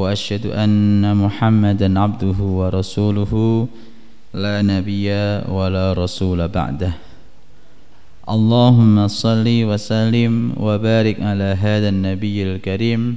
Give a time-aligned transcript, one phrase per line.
[0.00, 3.32] وأشهد أن محمدا عبده ورسوله
[4.34, 5.08] لا نبي
[5.48, 6.92] ولا رسول بعده.
[8.26, 13.16] اللهم صل وسلم وبارك على هذا النبي الكريم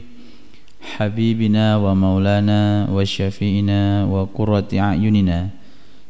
[0.82, 5.50] حبيبنا ومولانا وشفينا وقرة أعيننا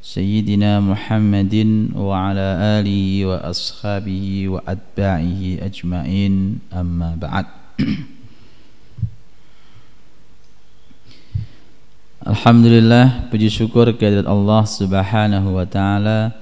[0.02, 1.56] سيدنا محمد
[1.96, 2.48] وعلى
[2.80, 6.60] آله وأصحابه وأتباعه أجمعين.
[6.74, 7.46] أما بعد.
[12.20, 16.36] Alhamdulillah puji syukur kehadirat Allah Subhanahu wa taala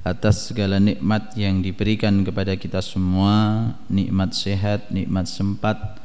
[0.00, 6.00] atas segala nikmat yang diberikan kepada kita semua, nikmat sehat, nikmat sempat,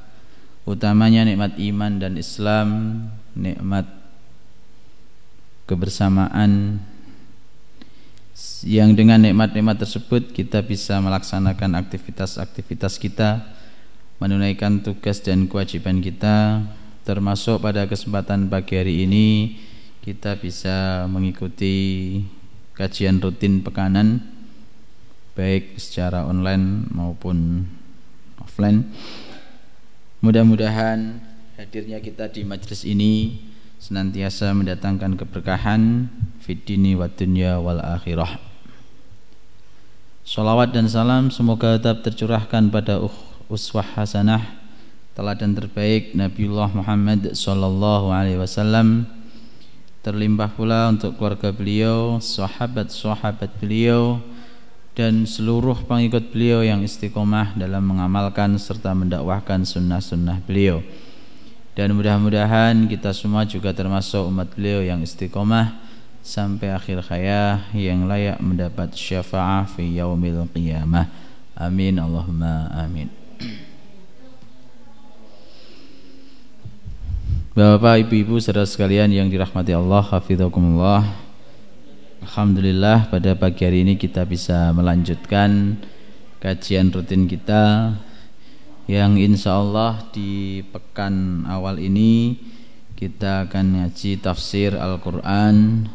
[0.67, 2.67] utamanya nikmat iman dan Islam,
[3.31, 3.87] nikmat
[5.71, 6.83] kebersamaan.
[8.67, 13.39] Yang dengan nikmat-nikmat tersebut kita bisa melaksanakan aktivitas-aktivitas kita,
[14.19, 16.67] menunaikan tugas dan kewajiban kita
[17.03, 19.59] termasuk pada kesempatan pagi hari ini
[20.03, 22.19] kita bisa mengikuti
[22.75, 24.23] kajian rutin pekanan
[25.35, 27.67] baik secara online maupun
[28.39, 28.87] offline.
[30.23, 31.19] Mudah-mudahan
[31.59, 33.43] hadirnya kita di majelis ini
[33.83, 36.07] senantiasa mendatangkan keberkahan
[36.39, 38.39] fitini wa dunya wal akhirah.
[40.23, 43.03] Salawat dan salam semoga tetap tercurahkan pada
[43.51, 44.62] uswah hasanah
[45.13, 49.05] teladan terbaik Nabiullah Muhammad sallallahu alaihi wasallam
[50.03, 54.19] terlimpah pula untuk keluarga beliau, sahabat-sahabat beliau
[54.93, 60.83] dan seluruh pengikut beliau yang istiqomah dalam mengamalkan serta mendakwahkan sunnah-sunnah beliau.
[61.73, 65.73] Dan mudah-mudahan kita semua juga termasuk umat beliau yang istiqomah
[66.21, 71.09] sampai akhir hayat yang layak mendapat syafaah fi yaumil qiyamah.
[71.57, 73.09] Amin Allahumma amin.
[77.53, 81.05] Bapak, Ibu-ibu, saudara sekalian yang dirahmati Allah, hafizakumullah.
[82.25, 85.77] Alhamdulillah pada pagi hari ini kita bisa melanjutkan
[86.41, 87.93] kajian rutin kita
[88.89, 92.41] yang insya Allah di pekan awal ini
[92.97, 95.85] kita akan ngaji tafsir Al-Quran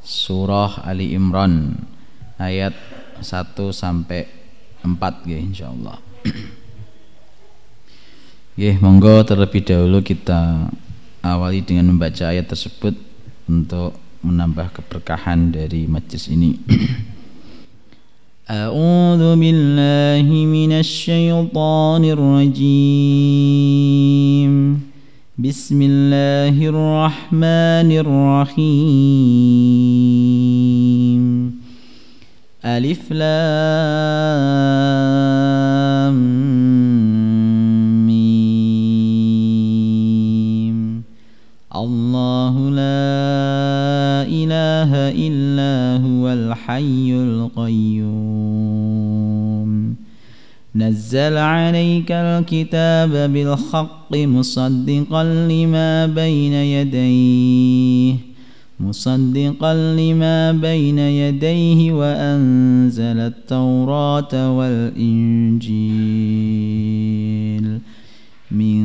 [0.00, 1.76] surah Ali Imran
[2.40, 2.72] ayat
[3.20, 4.24] 1 sampai
[4.80, 6.00] 4 ya insya Allah.
[8.56, 10.72] Ya, monggo terlebih dahulu kita
[11.25, 12.97] awali dengan membaca ayat tersebut
[13.49, 16.57] untuk menambah keberkahan dari majlis ini.
[18.51, 22.91] أعوذ بالله من الشيطان الرجيم
[25.39, 29.21] بسم الله الرحمن الرحيم
[32.65, 34.21] ألف لام
[41.84, 44.90] الله لا إله
[45.26, 48.06] إلا هو الحي القيوم.
[50.76, 58.14] نزل عليك الكتاب بالحق مصدقا لما بين يديه
[58.80, 65.86] مصدقا لما بين يديه وأنزل التوراة والإنجيل.
[68.50, 68.84] من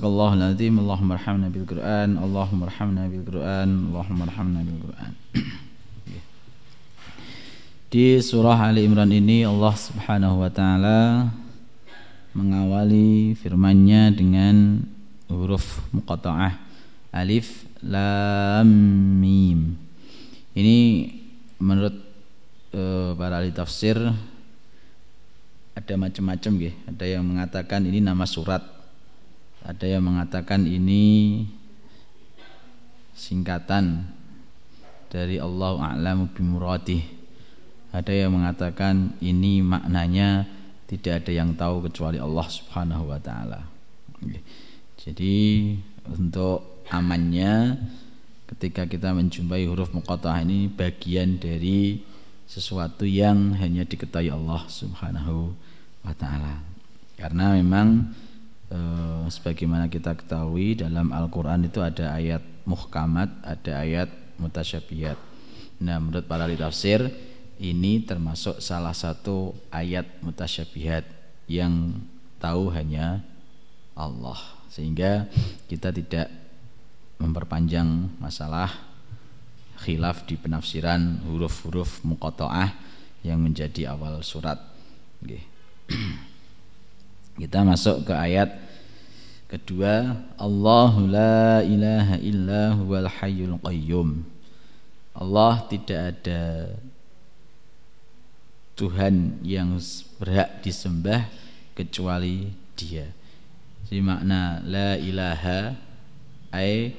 [0.00, 2.18] Allahumma arhamna bil Qur'an.
[2.18, 3.68] Allahumma arhamna bil Qur'an.
[3.92, 5.12] Allahumma arhamna bil Qur'an.
[7.94, 11.30] Di surah Ali Imran ini Allah Subhanahu wa taala
[12.34, 14.82] mengawali firman-Nya dengan
[15.30, 16.58] huruf muqatta'ah.
[17.14, 18.66] Alif lam
[19.22, 19.78] mim.
[20.58, 21.06] Ini
[21.62, 21.94] menurut
[22.74, 23.94] uh, para ahli tafsir
[25.78, 26.72] ada macam-macam ya.
[26.90, 28.73] Ada yang mengatakan ini nama surat
[29.64, 31.44] ada yang mengatakan ini
[33.16, 34.04] singkatan
[35.08, 37.24] dari Allah a'lamu bimuradih
[37.94, 40.50] ada yang mengatakan ini maknanya
[40.90, 43.70] tidak ada yang tahu kecuali Allah Subhanahu wa taala.
[44.98, 45.70] Jadi
[46.10, 47.78] untuk amannya
[48.50, 52.02] ketika kita menjumpai huruf muqatta'ah ini bagian dari
[52.50, 55.54] sesuatu yang hanya diketahui Allah Subhanahu
[56.02, 56.66] wa taala.
[57.14, 58.10] Karena memang
[58.74, 58.78] e,
[59.30, 64.10] sebagaimana kita ketahui dalam Al-Qur'an itu ada ayat muhkamat, ada ayat
[64.42, 65.14] mutasyabihat.
[65.78, 67.06] Nah, menurut para tafsir
[67.62, 71.06] ini termasuk salah satu ayat mutasyabihat
[71.46, 72.02] yang
[72.42, 73.22] tahu hanya
[73.94, 75.30] Allah sehingga
[75.70, 76.26] kita tidak
[77.22, 78.74] memperpanjang masalah
[79.78, 82.74] khilaf di penafsiran huruf-huruf muqatta'ah
[83.22, 84.58] yang menjadi awal surat.
[87.40, 88.63] Kita masuk ke ayat
[89.48, 94.24] kedua Allahu la ilaha illa huwal hayyul qayyum.
[95.14, 96.74] Allah tidak ada
[98.74, 99.78] Tuhan yang
[100.18, 101.30] berhak disembah
[101.78, 103.06] kecuali Dia.
[103.86, 105.78] Jadi makna la ilaha
[106.50, 106.90] ay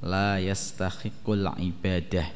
[0.00, 2.28] la yastahiqul ibadah.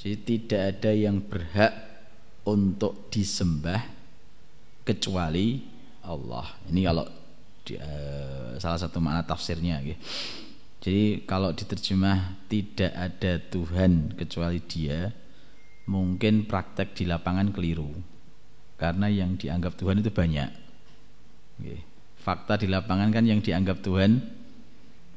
[0.00, 1.74] Jadi tidak ada yang berhak
[2.48, 3.84] untuk disembah
[4.88, 5.60] kecuali
[6.00, 6.48] Allah.
[6.72, 7.17] Ini kalau
[7.68, 10.00] di, uh, salah satu makna tafsirnya gitu.
[10.78, 15.12] Jadi kalau diterjemah tidak ada Tuhan kecuali Dia,
[15.84, 17.92] mungkin praktek di lapangan keliru.
[18.80, 20.68] Karena yang dianggap Tuhan itu banyak
[22.28, 24.20] fakta di lapangan kan yang dianggap Tuhan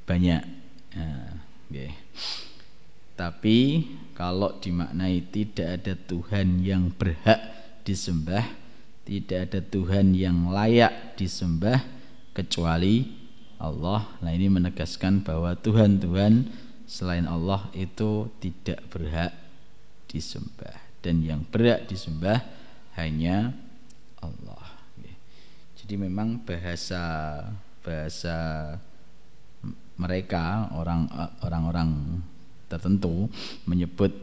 [0.08, 0.44] banyak
[0.96, 1.34] nah,
[3.20, 3.86] tapi
[4.18, 7.40] kalau dimaknai tidak ada Tuhan yang berhak
[7.84, 8.48] disembah
[9.04, 12.01] tidak ada Tuhan yang layak disembah
[12.32, 13.08] kecuali
[13.62, 14.08] Allah.
[14.20, 16.50] Nah ini menegaskan bahwa Tuhan-Tuhan
[16.90, 19.32] selain Allah itu tidak berhak
[20.10, 20.76] disembah.
[21.02, 22.44] Dan yang berhak disembah
[23.00, 23.56] hanya
[24.22, 24.82] Allah.
[25.82, 27.04] Jadi memang bahasa
[27.82, 28.38] bahasa
[30.00, 31.10] mereka orang
[31.44, 32.22] orang-orang
[32.72, 33.28] tertentu
[33.68, 34.14] menyebut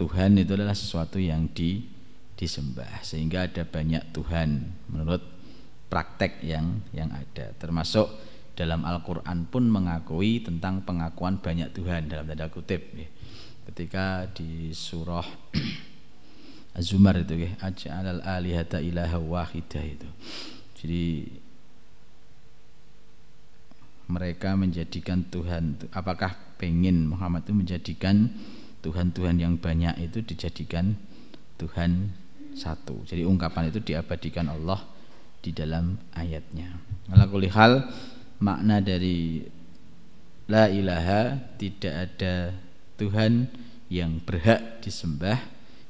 [0.00, 1.84] Tuhan itu adalah sesuatu yang di
[2.40, 3.04] disembah.
[3.04, 5.20] Sehingga ada banyak Tuhan menurut
[5.90, 7.50] praktek yang yang ada.
[7.58, 8.06] Termasuk
[8.54, 13.08] dalam Al-Qur'an pun mengakui tentang pengakuan banyak Tuhan dalam tanda kutip ya.
[13.70, 15.26] Ketika di surah
[16.78, 20.08] Az-Zumar itu ya aj'alal alihata ilaha wahidah itu.
[20.78, 21.04] Jadi
[24.10, 28.30] mereka menjadikan Tuhan apakah pengen Muhammad itu menjadikan
[28.82, 30.98] Tuhan-Tuhan yang banyak itu dijadikan
[31.58, 32.10] Tuhan
[32.58, 33.06] satu?
[33.06, 34.82] Jadi ungkapan itu diabadikan Allah
[35.40, 36.76] di dalam ayatnya
[37.50, 37.72] hal
[38.40, 39.44] makna dari
[40.50, 42.34] la ilaha tidak ada
[42.96, 43.48] Tuhan
[43.90, 45.38] yang berhak disembah,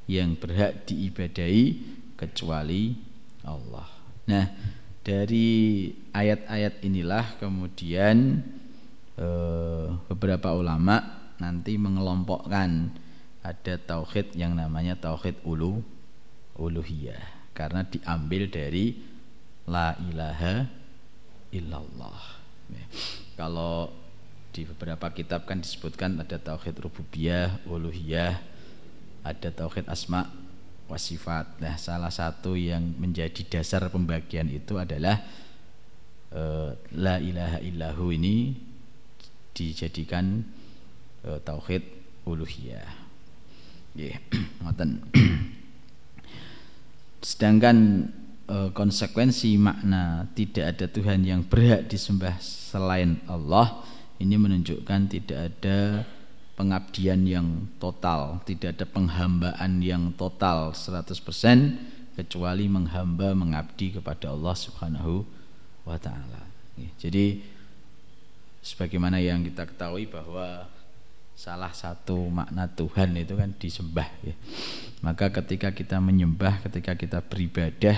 [0.09, 1.77] yang berhak diibadai
[2.17, 2.97] kecuali
[3.45, 3.89] Allah.
[4.29, 4.47] Nah,
[5.01, 8.41] dari ayat-ayat inilah kemudian
[9.17, 11.01] eh, beberapa ulama
[11.41, 12.93] nanti mengelompokkan
[13.41, 15.81] ada tauhid yang namanya tauhid ulu
[16.61, 19.10] uluhiyah karena diambil dari
[19.71, 20.67] la ilaha
[21.55, 22.21] illallah.
[23.39, 23.95] Kalau
[24.51, 28.43] di beberapa kitab kan disebutkan ada tauhid rububiyah, uluhiyah,
[29.23, 30.27] ada tauhid asma
[30.91, 31.63] wa sifat.
[31.63, 35.23] Nah, salah satu yang menjadi dasar pembagian itu adalah
[36.35, 38.59] uh, la ilaha illahu ini
[39.55, 40.43] dijadikan
[41.23, 41.87] uh, tauhid
[42.27, 42.91] uluhiyah.
[43.95, 44.19] Yeah.
[47.31, 48.11] Sedangkan
[48.51, 53.87] uh, konsekuensi makna tidak ada Tuhan yang berhak disembah selain Allah
[54.19, 56.05] ini menunjukkan tidak ada
[56.61, 61.09] pengabdian yang total, tidak ada penghambaan yang total 100%
[62.21, 65.25] kecuali menghamba mengabdi kepada Allah Subhanahu
[65.89, 66.45] wa taala.
[67.01, 67.41] Jadi
[68.61, 70.69] sebagaimana yang kita ketahui bahwa
[71.33, 74.37] salah satu makna Tuhan itu kan disembah ya.
[75.01, 77.97] Maka ketika kita menyembah, ketika kita beribadah,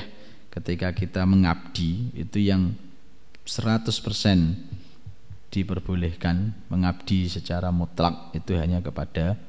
[0.52, 2.76] ketika kita mengabdi itu yang
[3.49, 3.88] 100%
[5.52, 9.40] diperbolehkan mengabdi secara mutlak itu hanya kepada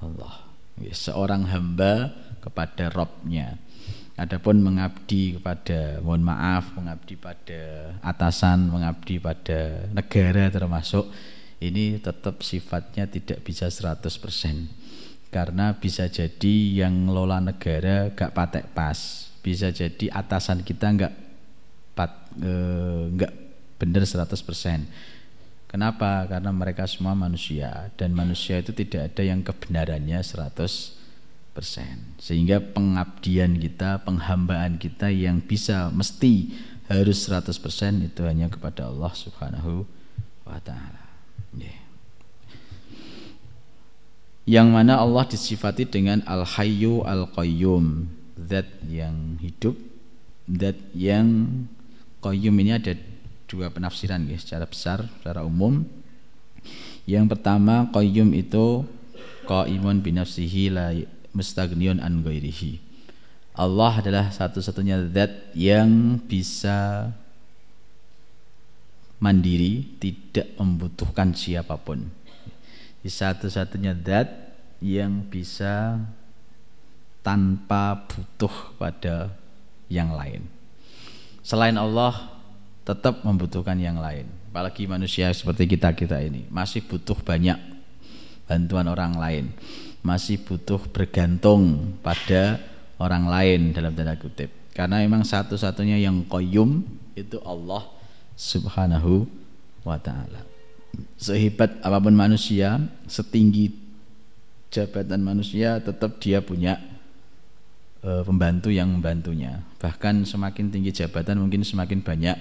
[0.00, 0.48] Allah.
[0.92, 2.10] Seorang hamba
[2.40, 3.60] kepada Robnya.
[4.16, 11.08] Adapun mengabdi kepada, mohon maaf, mengabdi pada atasan, mengabdi pada negara termasuk
[11.62, 14.02] ini tetap sifatnya tidak bisa 100%
[15.32, 21.12] karena bisa jadi yang ngelola negara gak patek pas bisa jadi atasan kita nggak
[22.40, 22.52] e,
[23.12, 23.32] nggak
[23.82, 24.32] bener 100%
[25.72, 26.28] Kenapa?
[26.28, 30.60] Karena mereka semua manusia dan manusia itu tidak ada yang kebenarannya 100%
[32.20, 36.52] sehingga pengabdian kita, penghambaan kita yang bisa mesti
[36.92, 37.56] harus 100%
[38.04, 39.88] itu hanya kepada Allah Subhanahu
[40.44, 41.00] wa taala.
[44.44, 48.12] Yang mana Allah disifati dengan Al-Hayyu Al-Qayyum,
[48.46, 49.74] zat yang hidup,
[50.46, 51.48] zat yang
[52.22, 52.94] qayyum ini ada
[53.50, 55.84] dua penafsiran ya secara besar secara umum.
[57.04, 58.86] Yang pertama qayyum itu
[59.44, 60.94] qaimun binafsihi la
[61.34, 62.78] mustaghniyun an ghairihi.
[63.52, 67.12] Allah adalah satu-satunya zat yang bisa
[69.20, 72.08] mandiri tidak membutuhkan siapa pun.
[73.04, 74.30] Satu-satunya zat
[74.80, 76.00] yang bisa
[77.22, 79.30] tanpa butuh pada
[79.88, 80.42] yang lain
[81.42, 82.30] selain Allah
[82.86, 84.26] tetap membutuhkan yang lain.
[84.50, 87.58] Apalagi manusia seperti kita-kita ini masih butuh banyak
[88.46, 89.44] bantuan orang lain.
[90.02, 92.58] Masih butuh bergantung pada
[92.98, 94.50] orang lain dalam tanda kutip.
[94.74, 96.82] Karena memang satu-satunya yang koyum
[97.14, 97.86] itu Allah
[98.34, 99.30] Subhanahu
[99.86, 100.42] wa taala.
[101.16, 103.70] Sehebat apa pun manusia, setinggi
[104.74, 106.80] jabatan manusia tetap dia punya
[108.02, 109.62] e, pembantu yang membantunya.
[109.78, 112.36] Bahkan semakin tinggi jabatan mungkin semakin banyak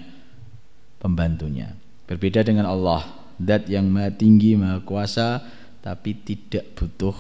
[0.98, 1.78] pembantunya.
[2.10, 3.06] Berbeda dengan Allah,
[3.40, 5.40] zat yang maha tinggi, maha kuasa,
[5.80, 7.16] tapi tidak butuh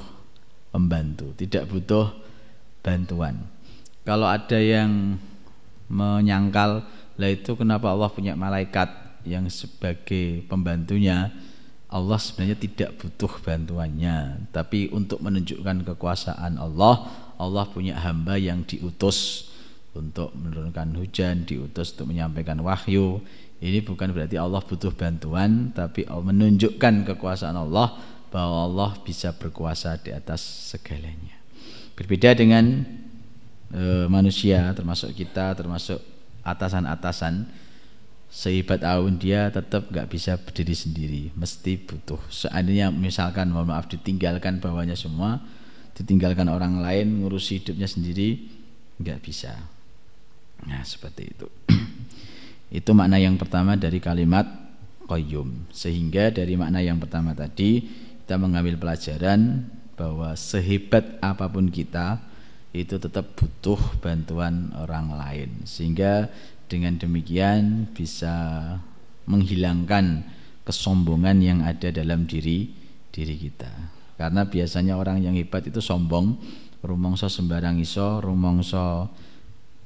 [0.73, 2.11] pembantu, tidak butuh
[2.81, 3.45] bantuan.
[4.01, 5.21] Kalau ada yang
[5.87, 8.89] menyangkal, lah itu kenapa Allah punya malaikat
[9.27, 11.29] yang sebagai pembantunya,
[11.91, 19.49] Allah sebenarnya tidak butuh bantuannya, tapi untuk menunjukkan kekuasaan Allah, Allah punya hamba yang diutus
[19.97, 23.19] untuk menurunkan hujan, diutus untuk menyampaikan wahyu,
[23.61, 27.93] ini bukan berarti Allah butuh bantuan, tapi menunjukkan kekuasaan Allah
[28.33, 30.41] bahwa Allah bisa berkuasa di atas
[30.73, 31.37] segalanya.
[31.93, 32.81] Berbeda dengan
[33.69, 36.01] e, manusia, termasuk kita, termasuk
[36.41, 37.45] atasan-atasan,
[38.33, 42.17] sehebat aun dia tetap nggak bisa berdiri sendiri, mesti butuh.
[42.33, 45.37] Seandainya misalkan mohon maaf ditinggalkan bawahnya semua,
[46.01, 48.41] ditinggalkan orang lain ngurusi hidupnya sendiri,
[48.97, 49.53] nggak bisa.
[50.65, 51.47] Nah seperti itu.
[52.81, 54.49] Itu makna yang pertama dari kalimat
[55.05, 55.69] qayyum.
[55.69, 57.83] Sehingga dari makna yang pertama tadi
[58.23, 59.67] kita mengambil pelajaran
[59.99, 62.23] bahwa sehebat apa pun kita
[62.71, 65.67] itu tetap butuh bantuan orang lain.
[65.67, 66.31] Sehingga
[66.71, 68.31] dengan demikian bisa
[69.27, 70.23] menghilangkan
[70.63, 72.71] kesombongan yang ada dalam diri
[73.11, 74.00] diri kita.
[74.21, 76.37] Karena biasanya orang yang hebat itu sombong,
[76.85, 79.09] rumongso sembarang iso, rumongso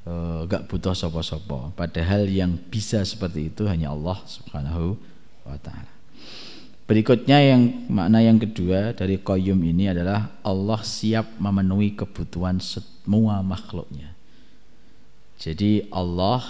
[0.06, 4.94] Eh, gak butuh sopo-sopo padahal yang bisa seperti itu hanya Allah Subhanahu
[5.42, 5.90] wa taala
[6.86, 14.14] Berikutnya yang makna yang kedua dari qayyum ini adalah Allah siap memenuhi kebutuhan semua makhluknya.
[15.42, 16.46] Jadi Allah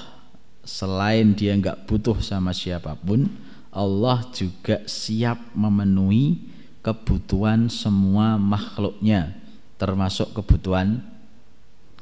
[0.67, 3.31] selain dia nggak butuh sama siapa pun,
[3.71, 6.43] Allah juga siap memenuhi
[6.85, 9.33] kebutuhan semua makhluknya,
[9.81, 11.01] termasuk kebutuhan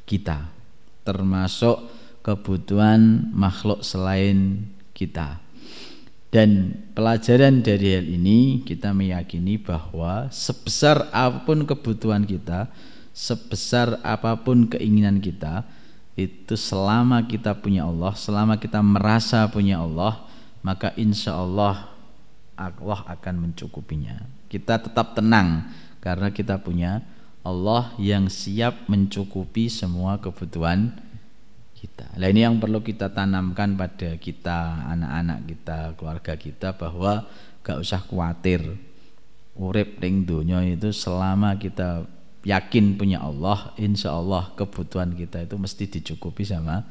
[0.04, 0.52] kita
[1.04, 1.84] termasuk
[2.24, 5.44] kebutuhan makhluk selain kita.
[6.34, 12.74] Dan pelajaran dari hal ini kita meyakini bahwa sebesar apa pun kebutuhan kita,
[13.14, 15.62] sebesar apa pun keinginan kita,
[16.18, 20.26] itu selama kita punya Allah, selama kita merasa punya Allah,
[20.66, 21.94] maka insya Allah
[22.58, 24.26] Allah akan mencukupinya.
[24.54, 27.02] Kita tetap tenang karena kita punya
[27.42, 30.94] Allah yang siap mencukupi semua kebutuhan
[31.74, 32.06] kita.
[32.22, 37.26] Nah ini yang perlu kita tanamkan pada kita, anak-anak kita, keluarga kita bahwa
[37.66, 38.62] gak usah khawatir
[39.58, 42.06] urip ning dunia itu selama kita
[42.46, 46.86] yakin punya Allah, insya Allah kebutuhan kita itu mesti dicukupi sama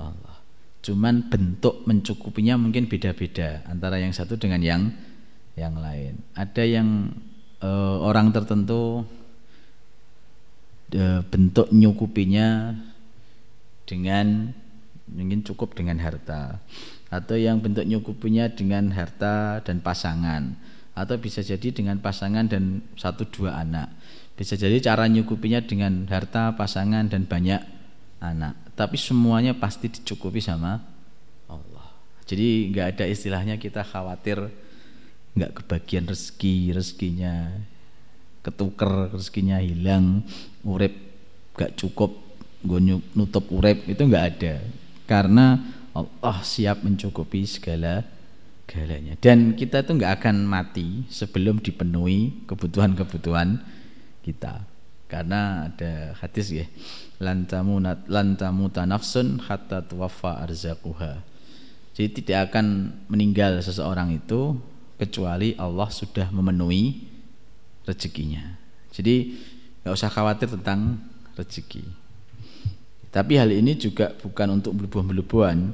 [0.00, 0.36] Allah.
[0.82, 4.82] Cuman bentuk mencukupinya mungkin beda-beda antara yang satu dengan yang
[5.58, 6.22] yang lain.
[6.38, 7.10] Ada yang
[7.58, 9.02] e, orang tertentu
[10.94, 12.78] e, bentuk nyukupinya
[13.84, 14.54] dengan
[15.10, 16.62] mungkin cukup dengan harta.
[17.10, 20.54] Atau yang bentuk nyukupinya dengan harta dan pasangan.
[20.94, 23.90] Atau bisa jadi dengan pasangan dan satu dua anak.
[24.38, 27.58] Bisa jadi cara nyukupinya dengan harta pasangan dan banyak
[28.22, 28.54] anak.
[28.78, 30.78] Tapi semuanya pasti dicukupi sama
[31.50, 31.88] Allah.
[32.28, 34.67] Jadi nggak ada istilahnya kita khawatir
[35.36, 37.52] nggak kebagian rezeki rezekinya
[38.40, 40.24] ketuker rezekinya hilang
[40.64, 40.94] urip
[41.58, 42.14] gak cukup
[42.62, 42.80] gue
[43.14, 44.54] nutup urip itu nggak ada.
[45.08, 45.58] Karena
[45.94, 48.06] Allah siap mencukupi segala
[48.68, 53.58] segalanya dan kita itu nggak akan mati sebelum dipenuhi kebutuhan-kebutuhan
[54.22, 54.64] kita.
[55.08, 56.68] Karena ada hadis ya
[57.16, 61.24] lantamu lantamu tanafsun hatta tuwaffa arzaquha
[61.96, 64.54] jadi tidak akan meninggal seseorang itu
[64.98, 67.06] kecuali Allah sudah memenuhi
[67.86, 68.58] rezekinya.
[68.92, 69.38] Jadi
[69.82, 70.98] nggak usah khawatir tentang
[71.38, 71.86] rezeki.
[73.08, 75.72] Tapi hal ini juga bukan untuk belebuhan-belebuhan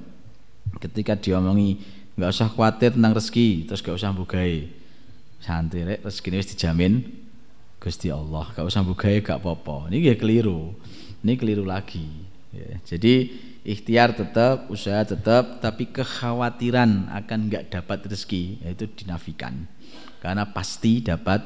[0.79, 1.83] ketika diomongi
[2.15, 4.71] nggak usah khawatir tentang rezeki terus nggak usah bugai
[5.43, 6.93] santai rek rezeki ini dijamin
[7.85, 8.49] Gusti Allah.
[8.57, 9.93] Gak usah bugai gak apa-apa.
[9.93, 10.73] Ini ya keliru.
[11.21, 12.33] Ini keliru lagi.
[12.55, 12.81] Ya.
[12.87, 19.65] jadi ikhtiar tetap usaha tetap tapi kekhawatiran akan nggak dapat rezeki itu dinafikan.
[20.21, 21.41] Karena pasti dapat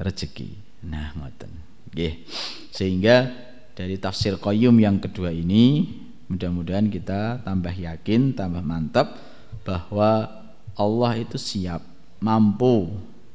[0.00, 0.50] rezeki.
[0.88, 1.52] Nah ngoten.
[1.92, 2.24] Nggih.
[2.72, 3.28] Sehingga
[3.76, 5.88] dari tafsir Qayyum yang kedua ini
[6.32, 9.16] mudah-mudahan kita tambah yakin tambah mantap
[9.64, 10.28] bahwa
[10.76, 11.84] Allah itu siap
[12.20, 12.88] mampu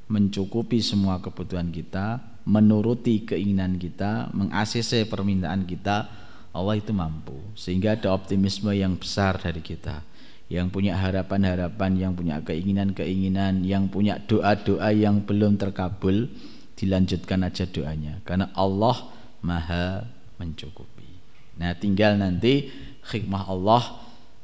[0.05, 6.24] mencukupi semua kebutuhan kita, menuruti keinginan kita, mengakses permintaan kita,
[6.55, 7.35] Allah itu mampu.
[7.59, 9.99] Sehingga ada optimisme yang besar dari kita.
[10.47, 16.31] Yang punya harapan-harapan, yang punya keinginan-keinginan, yang punya doa-doa yang belum terkabul,
[16.79, 18.23] dilanjutkan aja doanya.
[18.23, 19.11] Karena Allah
[19.43, 20.07] Maha
[20.39, 21.19] mencukupi.
[21.59, 22.71] Nah, tinggal nanti
[23.11, 23.83] hikmah Allah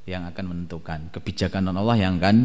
[0.03, 2.37] yang akan menentukan, kebijakan Allah yang akan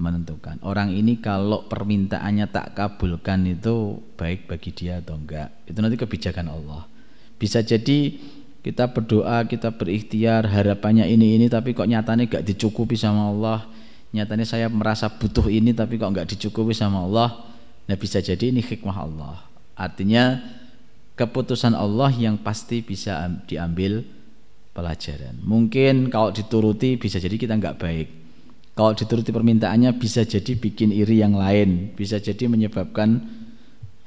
[0.00, 6.00] menentukan orang ini kalau permintaannya tak kabulkan itu baik bagi dia atau enggak itu nanti
[6.00, 6.88] kebijakan Allah
[7.36, 8.16] bisa jadi
[8.60, 13.64] kita berdoa kita berikhtiar harapannya ini ini tapi kok nyatanya gak dicukupi sama Allah?
[14.10, 17.46] Nyatanya saya merasa butuh ini tapi kok enggak dicukupi sama Allah?
[17.86, 19.38] Nah bisa jadi ini hikmah Allah.
[19.78, 20.42] Artinya
[21.14, 24.02] keputusan Allah yang pasti bisa diambil
[24.74, 25.38] pelajaran.
[25.40, 28.08] Mungkin kalau dituruti bisa jadi kita enggak baik.
[28.74, 33.20] Kalau dituruti permintaannya bisa jadi bikin iri yang lain, bisa jadi menyebabkan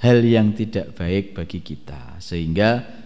[0.03, 2.19] hal yang tidak baik bagi kita.
[2.19, 3.02] Sehingga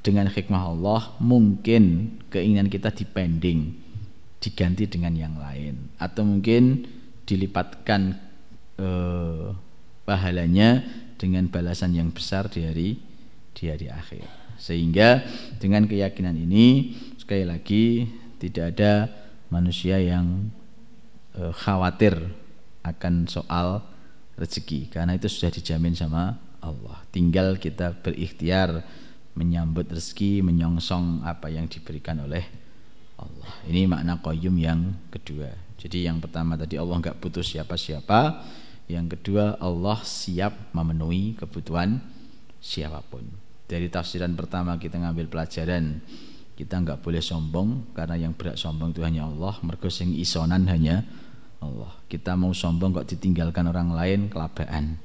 [0.00, 3.76] dengan hikmah Allah mungkin keinginan kita dipending,
[4.40, 6.88] diganti dengan yang lain atau mungkin
[7.28, 8.16] dilipatkan
[8.80, 9.46] eh,
[10.08, 10.82] pahalanya
[11.20, 12.90] dengan balasan yang besar di hari
[13.52, 14.24] di hari akhir.
[14.60, 15.24] Sehingga
[15.60, 18.08] dengan keyakinan ini sekali lagi
[18.40, 19.08] tidak ada
[19.48, 20.52] manusia yang
[21.32, 22.16] e, khawatir
[22.84, 23.84] akan soal
[24.36, 27.00] rezeki karena itu sudah dijamin sama Allah.
[27.08, 28.84] Tinggal kita berikhtiar
[29.38, 32.42] menyambut rezeki, menyongsong apa yang diberikan oleh
[33.20, 33.52] Allah.
[33.68, 35.52] Ini makna qayyum yang kedua.
[35.80, 38.42] Jadi yang pertama tadi Allah nggak butuh siapa-siapa.
[38.90, 42.02] Yang kedua Allah siap memenuhi kebutuhan
[42.58, 43.22] siapa pun.
[43.70, 46.02] Dari tafsiran pertama kita ngambil pelajaran
[46.60, 51.08] kita nggak boleh sombong karena yang berat sombong itu hanya Allah mergo sing isonan hanya
[51.56, 55.00] Allah kita mau sombong kok ditinggalkan orang lain kelabaan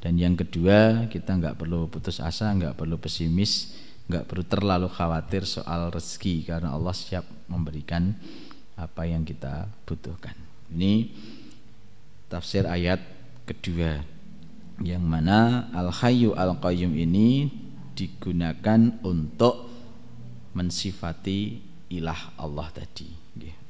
[0.00, 3.76] dan yang kedua kita nggak perlu putus asa nggak perlu pesimis
[4.10, 8.10] nggak perlu terlalu khawatir soal rezeki karena Allah siap memberikan
[8.74, 10.34] apa yang kita butuhkan.
[10.74, 11.14] Ini
[12.26, 12.98] tafsir ayat
[13.46, 14.02] kedua
[14.82, 17.46] yang mana al hayyu al qayyum ini
[17.94, 19.68] digunakan untuk
[20.56, 21.60] mensifati
[21.94, 23.12] ilah Allah tadi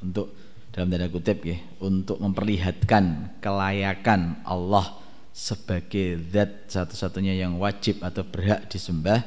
[0.01, 0.33] untuk
[0.71, 5.00] dalam tanda kutip ya untuk memperlihatkan kelayakan Allah
[5.41, 9.25] sebagai zat satu-satunya yang wajib atau berhak disembah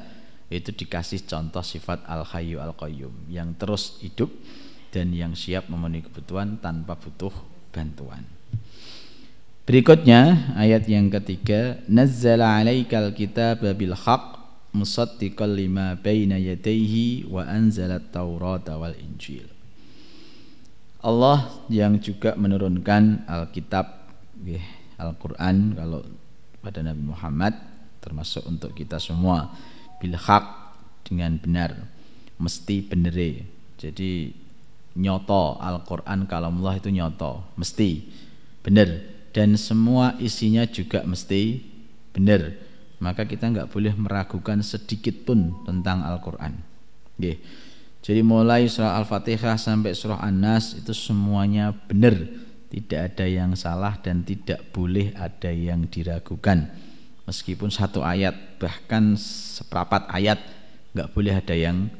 [0.53, 4.29] itu dikasih contoh sifat al hayyu al qayyum yang terus hidup
[4.93, 7.33] dan yang siap memenuhi kebutuhan tanpa butuh
[7.73, 8.21] bantuan.
[9.65, 14.37] Berikutnya ayat yang ketiga nazzala alaikal kitab bil haqq
[14.77, 19.49] musaddiqal lima baina yadayhi wa anzala taurata wal injil
[21.01, 24.07] Allah yang juga menurunkan Alkitab
[25.03, 25.99] Al-Quran kalau
[26.63, 27.53] pada Nabi Muhammad
[27.99, 29.51] termasuk untuk kita semua
[29.99, 30.15] bil
[31.03, 31.75] dengan benar
[32.39, 33.43] mesti benere
[33.75, 34.31] jadi
[34.95, 38.03] nyoto Al-Quran kalau Allah itu nyoto mesti
[38.63, 38.89] benar
[39.35, 41.59] dan semua isinya juga mesti
[42.15, 42.63] benar
[43.03, 46.55] maka kita nggak boleh meragukan sedikit pun tentang Al-Quran.
[48.03, 52.15] Jadi mulai surah Al-Fatihah sampai surah An-Nas itu semuanya benar,
[52.73, 56.73] tidak ada yang salah dan tidak boleh ada yang diragukan.
[57.29, 60.41] Meskipun satu ayat bahkan seperempat ayat
[60.97, 61.93] nggak boleh ada yang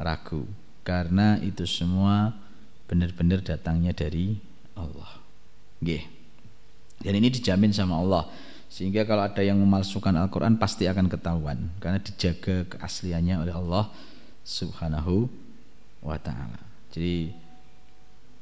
[0.00, 0.48] ragu
[0.80, 2.32] karena itu semua
[2.88, 4.40] benar-benar datangnya dari
[4.72, 5.20] Allah.
[7.04, 8.24] Dan ini dijamin sama Allah
[8.72, 13.92] sehingga kalau ada yang memalsukan Al-Quran pasti akan ketahuan karena dijaga keasliannya oleh Allah
[14.40, 15.28] Subhanahu
[16.00, 16.58] wa taala.
[16.96, 17.43] Jadi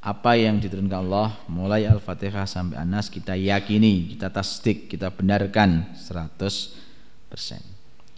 [0.03, 6.75] apa yang diturunkan Allah mulai Al-Fatihah sampai Anas kita yakini, kita tasdik, kita benarkan 100%.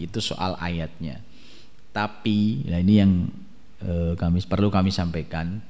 [0.01, 1.21] Itu soal ayatnya.
[1.93, 3.29] Tapi nah ini yang
[3.85, 5.61] eh, kami perlu kami sampaikan,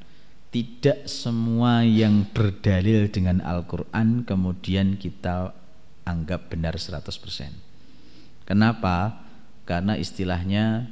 [0.55, 5.51] tidak semua yang berdalil dengan Al-Qur'an kemudian kita
[6.07, 7.11] anggap benar 100%.
[8.47, 9.19] Kenapa?
[9.67, 10.87] Karena istilahnya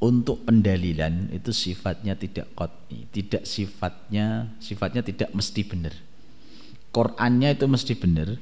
[0.00, 5.92] untuk pendalilan itu sifatnya tidak qat'i, tidak sifatnya sifatnya tidak mesti benar.
[6.90, 8.40] Qur'annya itu mesti benar,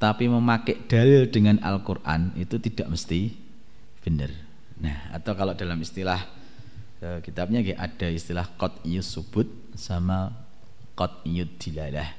[0.00, 3.36] tapi memakai dalil dengan Al-Qur'an itu tidak mesti
[4.00, 4.32] benar.
[4.80, 6.24] Nah, atau kalau dalam istilah
[6.98, 10.32] e, kitabnya ada istilah qat'iyus subut sama
[10.96, 12.16] qat'iyud dilalah.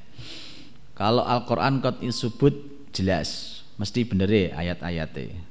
[0.93, 2.54] Kalau Al-Qur'an qat'iyus subut
[2.93, 5.41] jelas, mesti bener ayat-ayatnya.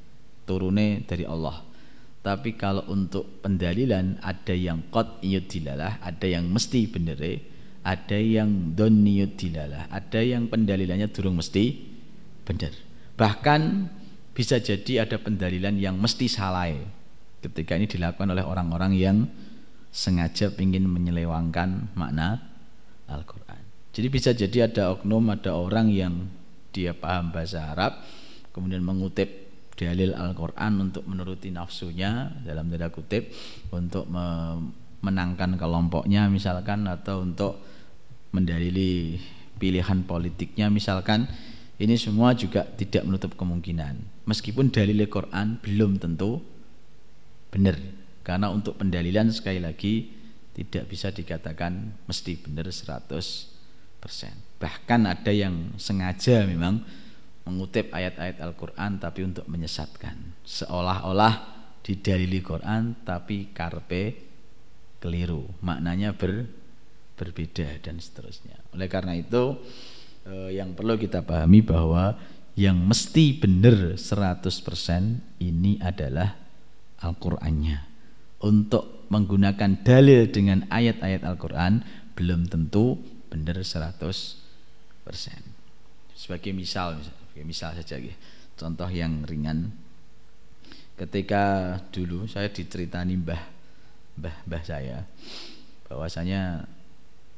[0.46, 1.63] Turune dari Allah
[2.24, 7.20] tapi kalau untuk pendalilan ada yang qat dilalah, ada yang mesti bener,
[7.84, 9.04] ada yang don
[9.36, 11.84] dilalah, ada yang pendalilannya durung mesti
[12.48, 12.72] bener.
[13.20, 13.60] Bahkan
[14.32, 16.72] bisa jadi ada pendalilan yang mesti salah
[17.44, 19.28] ketika ini dilakukan oleh orang-orang yang
[19.92, 22.40] sengaja ingin menyelewangkan makna
[23.04, 23.60] Al-Quran.
[23.92, 26.24] Jadi bisa jadi ada oknum, ada orang yang
[26.72, 28.00] dia paham bahasa Arab,
[28.56, 29.43] kemudian mengutip
[29.84, 33.28] dalil Al-Quran untuk menuruti nafsunya dalam tanda kutip
[33.68, 37.60] untuk memenangkan kelompoknya misalkan atau untuk
[38.32, 39.20] mendalili
[39.60, 41.28] pilihan politiknya misalkan
[41.76, 44.24] ini semua juga tidak menutup kemungkinan.
[44.24, 46.40] Meskipun dalil Al-Quran belum tentu
[47.52, 47.76] benar
[48.24, 50.10] karena untuk pendalilan sekali lagi
[50.54, 53.10] tidak bisa dikatakan mesti benar 100%
[54.58, 56.82] bahkan ada yang sengaja memang
[57.44, 61.34] mengutip ayat-ayat Al-Quran tapi untuk menyesatkan seolah-olah
[61.84, 64.16] didalili Quran tapi karpe
[65.00, 66.48] keliru maknanya ber,
[67.20, 69.60] berbeda dan seterusnya oleh karena itu
[70.24, 72.16] eh, yang perlu kita pahami bahwa
[72.54, 76.38] yang mesti benar 100% ini adalah
[77.02, 77.78] Al-Qur'annya.
[78.46, 81.82] Untuk menggunakan dalil dengan ayat-ayat Al-Qur'an
[82.14, 83.98] belum tentu benar 100%.
[86.14, 87.02] Sebagai misal,
[87.42, 87.98] misal saja
[88.54, 89.74] contoh yang ringan.
[90.94, 93.42] Ketika dulu saya diceritani mbah
[94.14, 95.02] mbah mbah saya
[95.90, 96.62] bahwasanya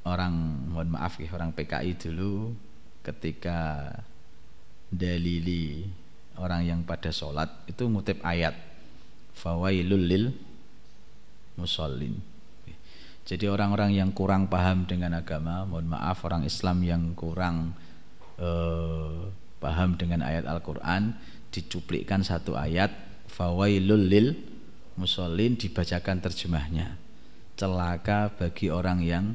[0.05, 0.35] orang
[0.69, 2.53] mohon maaf ya orang PKI dulu
[3.01, 3.89] ketika
[4.93, 5.89] dalili
[6.37, 8.53] orang yang pada sholat itu ngutip ayat
[9.33, 10.25] fawailul lil
[11.57, 12.21] musallin.
[13.27, 17.75] Jadi orang-orang yang kurang paham dengan agama mohon maaf orang Islam yang kurang
[18.39, 19.21] eh,
[19.59, 21.17] paham dengan ayat Al-Quran
[21.51, 22.93] dicuplikkan satu ayat
[23.31, 24.37] fawailul lil
[24.97, 26.97] musallin dibacakan terjemahnya.
[27.57, 29.33] Celaka bagi orang yang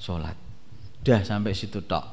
[0.00, 0.36] sholat.
[1.04, 2.04] Dah sampai situ tok.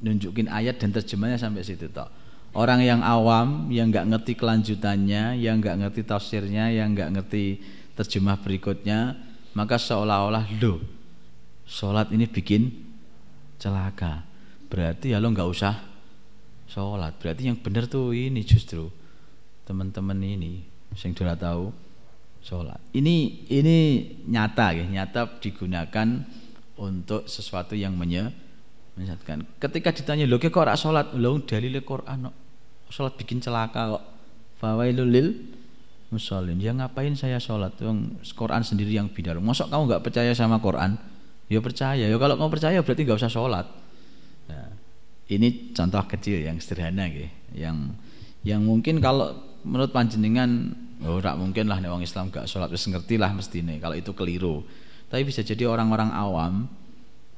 [0.00, 2.08] Nunjukin ayat dan terjemahnya sampai situ tok.
[2.56, 7.60] Orang yang awam yang nggak ngerti kelanjutannya yang nggak ngerti tafsirnya yang nggak ngerti
[7.92, 9.20] terjemah berikutnya
[9.52, 10.80] maka seolah-olah lo
[11.68, 12.72] sholat ini bikin
[13.60, 14.24] celaka.
[14.72, 15.87] Berarti ya lo nggak usah
[16.68, 17.16] sholat.
[17.16, 18.92] Berarti yang benar tuh ini justru
[19.64, 21.72] teman-teman ini yang sudah tahu
[22.44, 22.78] sholat.
[22.92, 23.76] Ini ini
[24.28, 26.24] nyata ya nyata digunakan
[26.78, 28.30] untuk sesuatu yang menye
[28.94, 29.48] menyesatkan.
[29.58, 31.16] Ketika ditanya lo kok ora sholat?
[31.16, 32.28] Lo dalil Quran
[32.92, 34.04] sholat bikin celaka kok.
[34.58, 35.28] Fawailul lil
[36.12, 36.58] musallin.
[36.60, 37.78] Ya ngapain saya sholat?
[37.80, 41.00] Yang Quran sendiri yang bidar mosok kamu nggak percaya sama Quran?
[41.48, 42.04] Ya percaya.
[42.04, 43.87] Ya kalau kamu percaya berarti nggak usah sholat
[45.28, 47.92] ini contoh kecil yang sederhana gitu, yang
[48.42, 49.36] yang mungkin kalau
[49.66, 50.72] menurut panjenengan
[51.04, 54.10] oh tak mungkin lah nih Islam gak sholat wis ngerti lah mesti nih kalau itu
[54.16, 54.66] keliru
[55.08, 56.66] tapi bisa jadi orang-orang awam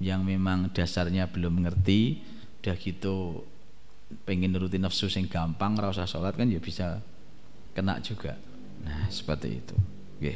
[0.00, 2.24] yang memang dasarnya belum mengerti
[2.61, 3.44] udah gitu
[4.24, 7.05] pengen nurutin nafsu yang gampang rasa sholat kan ya bisa
[7.76, 8.37] kena juga
[8.81, 9.76] nah seperti itu
[10.16, 10.35] Oke.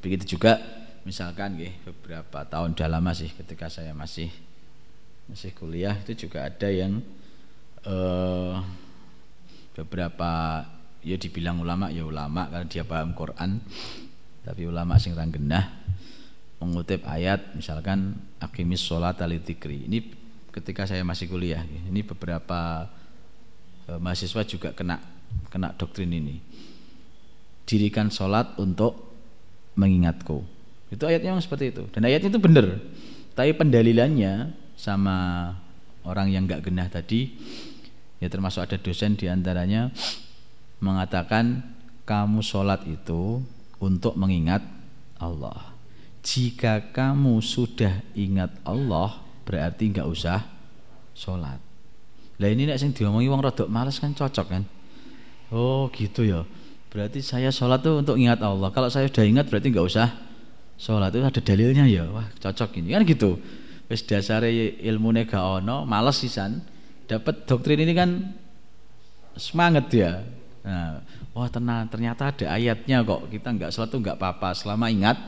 [0.00, 0.60] begitu juga
[1.04, 4.32] misalkan beberapa tahun udah lama sih ketika saya masih
[5.28, 7.00] masih kuliah itu juga ada yang
[7.88, 8.60] uh,
[9.74, 10.64] beberapa
[11.04, 13.60] ya dibilang ulama ya ulama karena dia paham Quran.
[14.44, 15.72] Tapi ulama sing genah
[16.60, 20.12] mengutip ayat misalkan akimis sholat alitikri ini
[20.52, 22.88] ketika saya masih kuliah ini beberapa
[23.88, 25.00] uh, mahasiswa juga kena
[25.48, 26.40] kena doktrin ini.
[27.64, 29.16] Dirikan sholat untuk
[29.74, 30.44] mengingatku.
[30.92, 31.88] Itu ayatnya memang seperti itu.
[31.88, 32.76] Dan ayatnya itu benar.
[33.32, 35.48] Tapi pendalilannya sama
[36.04, 37.32] orang yang nggak genah tadi
[38.20, 39.88] ya termasuk ada dosen di antaranya
[40.84, 41.64] mengatakan
[42.04, 43.40] kamu sholat itu
[43.80, 44.60] untuk mengingat
[45.16, 45.72] Allah.
[46.20, 50.44] Jika kamu sudah ingat Allah berarti nggak usah
[51.16, 51.56] sholat.
[52.36, 54.62] Lah ini nek sing diomongi wong rodok males kan cocok kan?
[55.48, 56.44] Oh gitu ya.
[56.92, 58.68] Berarti saya sholat tuh untuk ingat Allah.
[58.68, 60.12] Kalau saya sudah ingat berarti nggak usah
[60.76, 61.08] sholat.
[61.12, 62.04] Itu ada dalilnya ya.
[62.12, 62.92] Wah cocok ini.
[62.92, 63.40] Kan gitu
[63.88, 64.48] wis dasare
[64.80, 66.60] ilmu gak ono males sisan.
[67.04, 68.10] Dapat doktrin ini kan
[69.36, 70.24] semangat ya.
[70.64, 71.04] Nah,
[71.36, 73.28] wah tenang ternyata ada ayatnya kok.
[73.28, 74.56] Kita nggak tuh nggak apa-apa.
[74.56, 75.20] Selama ingat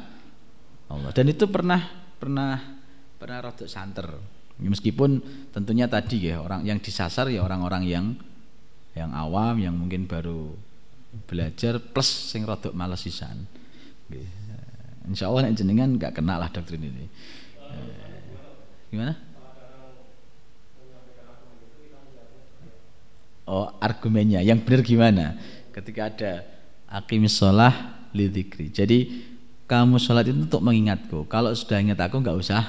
[0.89, 1.13] Allah.
[1.13, 1.85] Dan itu pernah
[2.17, 2.81] pernah
[3.21, 4.09] pernah rodok santer.
[4.57, 5.21] Meskipun
[5.53, 8.07] tentunya tadi ya orang yang disasar ya orang-orang yang
[8.97, 10.57] yang awam yang mungkin baru
[11.29, 13.45] belajar plus sing rodok males sisan.
[15.05, 17.07] Insya Allah jenengan nggak kenal lah doktrin ini
[18.93, 19.15] gimana?
[23.47, 24.43] Oh argumennya.
[24.43, 25.25] Yang benar gimana?
[25.71, 26.33] Ketika ada
[26.91, 27.75] akimis sholah
[28.17, 29.11] lidikri jadi
[29.67, 31.27] kamu sholat itu untuk mengingatku.
[31.27, 32.63] Kalau sudah ingat aku nggak usah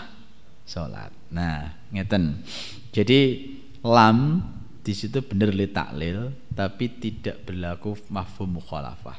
[0.65, 1.13] sholat.
[1.29, 2.41] Nah ngeten.
[2.89, 3.53] Jadi
[3.85, 4.41] lam
[4.81, 9.17] di situ benar li taklil tapi tidak berlaku mafhum mukhalafah.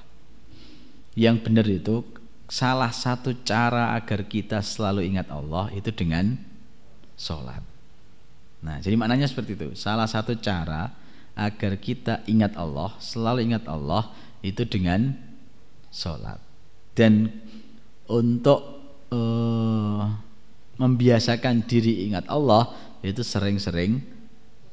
[1.14, 2.02] Yang benar itu
[2.50, 6.34] salah satu cara agar kita selalu ingat Allah itu dengan
[7.18, 7.60] sholat
[8.62, 10.94] nah jadi maknanya seperti itu salah satu cara
[11.38, 14.10] agar kita ingat Allah, selalu ingat Allah
[14.42, 15.14] itu dengan
[15.94, 16.42] sholat.
[16.98, 17.30] Dan
[18.10, 18.58] untuk
[19.14, 20.02] uh,
[20.82, 22.74] membiasakan diri ingat Allah
[23.06, 24.02] itu sering-sering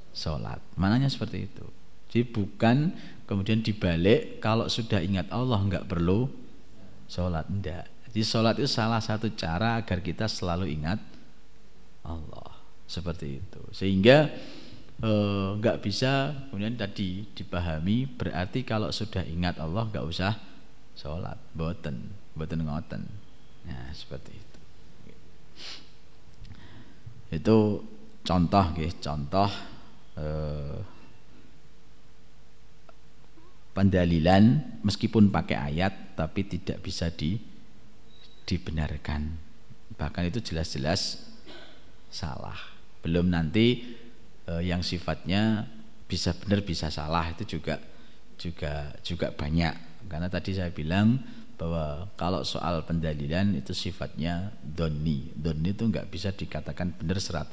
[0.09, 0.57] sholat.
[0.73, 1.65] Mananya seperti itu.
[2.09, 2.97] Jadi bukan
[3.29, 6.25] kemudian dibalik kalau sudah ingat Allah nggak perlu
[7.05, 7.45] sholat.
[7.45, 7.85] Enggak.
[8.09, 10.97] Jadi sholat itu salah satu cara agar kita selalu ingat
[12.05, 12.61] Allah.
[12.85, 13.61] Seperti itu.
[13.73, 14.29] Sehingga
[14.95, 20.39] Eh, nggak bisa kemudian tadi dipahami berarti kalau sudah ingat Allah nggak usah
[20.95, 23.03] sholat boten boten ngoten
[23.67, 24.59] nah seperti itu
[27.35, 27.57] itu
[28.23, 29.51] contoh guys contoh
[30.15, 30.79] eh,
[33.75, 37.35] pendalilan meskipun pakai ayat tapi tidak bisa di
[38.47, 39.27] dibenarkan
[39.99, 41.19] bahkan itu jelas-jelas
[42.15, 42.55] salah.
[43.03, 43.83] Belum nanti
[44.47, 45.67] eh, yang sifatnya
[46.07, 47.75] bisa benar bisa salah itu juga
[48.39, 50.07] juga juga banyak.
[50.07, 51.19] Karena tadi saya bilang
[51.59, 57.47] bahwa kalau soal pendalilan itu sifatnya doni doni itu nggak bisa dikatakan benar 100%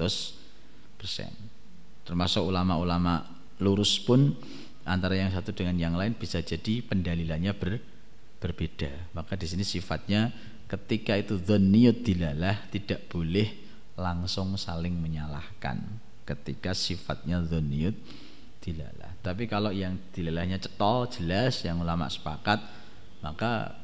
[2.03, 3.22] termasuk ulama-ulama
[3.62, 4.35] lurus pun
[4.83, 7.79] antara yang satu dengan yang lain bisa jadi pendalilannya ber,
[8.42, 9.14] berbeda.
[9.14, 10.35] Maka di sini sifatnya
[10.66, 13.62] ketika itu dhoniyut dilalah tidak boleh
[13.97, 15.81] langsung saling menyalahkan
[16.25, 17.97] ketika sifatnya dzunniyyut
[18.63, 19.13] dilalah.
[19.21, 22.63] Tapi kalau yang dilalahnya cetol jelas yang ulama sepakat
[23.21, 23.75] maka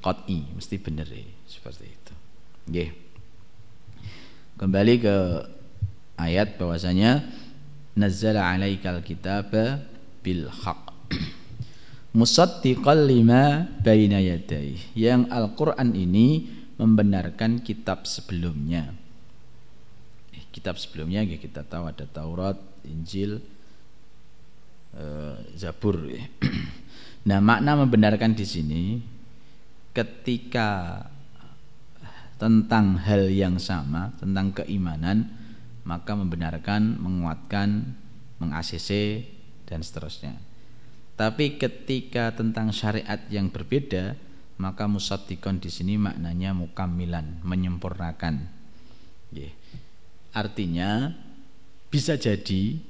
[0.00, 2.14] qat'i mesti benar ya, seperti itu.
[2.68, 2.90] Nggih.
[4.60, 5.16] Kembali ke
[6.20, 7.24] ayat bahwasanya
[7.96, 9.80] nazzala 'alaikal kitaba
[10.24, 10.92] bil haqq.
[12.18, 14.22] Musaddiqal lima baina.
[14.94, 16.46] Yang Al-Qur'an ini
[16.78, 19.03] membenarkan kitab sebelumnya
[20.54, 22.54] kitab sebelumnya ya kita tahu ada Taurat,
[22.86, 23.42] Injil,
[24.94, 25.98] eh, Zabur.
[27.28, 28.82] nah, makna membenarkan di sini
[29.90, 31.02] ketika
[32.38, 35.26] tentang hal yang sama, tentang keimanan,
[35.82, 37.98] maka membenarkan, menguatkan,
[38.38, 39.22] meng-ACC
[39.66, 40.38] dan seterusnya.
[41.14, 44.18] Tapi ketika tentang syariat yang berbeda,
[44.58, 48.50] maka musaddiqon di sini maknanya mukamilan, menyempurnakan.
[50.34, 51.14] Artinya
[51.88, 52.82] bisa jadi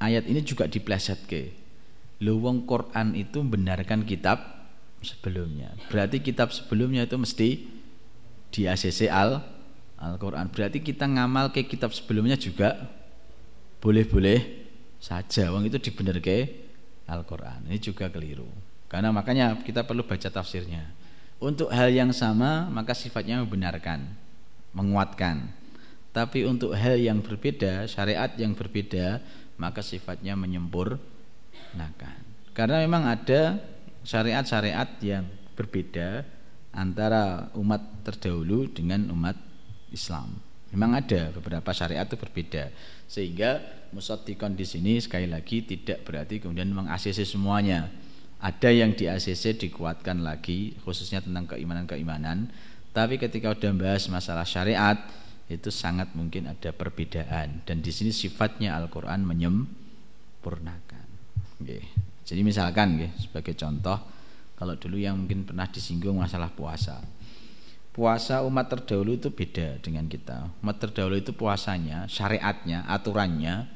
[0.00, 1.52] ayat ini juga dipleset ke.
[2.24, 4.40] Lu wong Quran itu membenarkan kitab
[5.04, 5.72] sebelumnya.
[5.92, 7.48] Berarti kitab sebelumnya itu mesti
[8.50, 9.44] di ACC Al
[10.00, 10.48] Al-Quran.
[10.48, 12.88] Berarti kita ngamal ke kitab sebelumnya juga
[13.84, 15.52] boleh-boleh saja.
[15.52, 16.48] Wong itu dibenar ke
[17.04, 17.68] Al-Quran.
[17.68, 18.48] Ini juga keliru.
[18.88, 20.88] Karena makanya kita perlu baca tafsirnya.
[21.40, 24.08] Untuk hal yang sama maka sifatnya membenarkan,
[24.76, 25.59] menguatkan.
[26.10, 29.22] Tapi untuk hal yang berbeda, syariat yang berbeda,
[29.62, 32.18] maka sifatnya menyempurnakan.
[32.50, 33.62] Karena memang ada
[34.02, 36.26] syariat-syariat yang berbeda
[36.74, 39.38] antara umat terdahulu dengan umat
[39.94, 40.40] Islam.
[40.70, 42.70] Memang ada beberapa syariat itu berbeda.
[43.10, 43.58] Sehingga
[43.90, 47.90] musaddiqon di sini sekali lagi tidak berarti kemudian meng-ACC semuanya.
[48.40, 52.48] Ada yang di ACC dikuatkan lagi khususnya tentang keimanan-keimanan.
[52.94, 54.98] Tapi ketika sudah membahas masalah syariat,
[55.50, 61.06] itu sangat mungkin ada perbedaan dan di sini sifatnya Al-Qur'an menyempurnakan.
[61.58, 61.82] Oke.
[62.22, 63.98] Jadi misalkan nggih sebagai contoh
[64.54, 67.02] kalau dulu yang mungkin pernah disinggung masalah puasa.
[67.90, 70.46] puasa umat terdahulu itu beda dengan kita.
[70.62, 73.66] Umat terdahulu itu puasanya, syariatnya, aturannya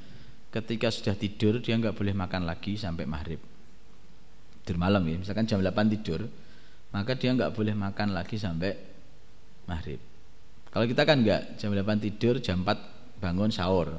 [0.55, 3.43] ketika sudah tidur dia nggak boleh makan lagi sampai maghrib.
[4.63, 6.31] Tidur malam ya, misalkan jam 8 tidur,
[6.95, 8.79] maka dia nggak boleh makan lagi sampai
[9.67, 9.99] maghrib.
[10.75, 13.95] Kalau kita kan nggak, jam 8 tidur, jam 4 bangun sahur,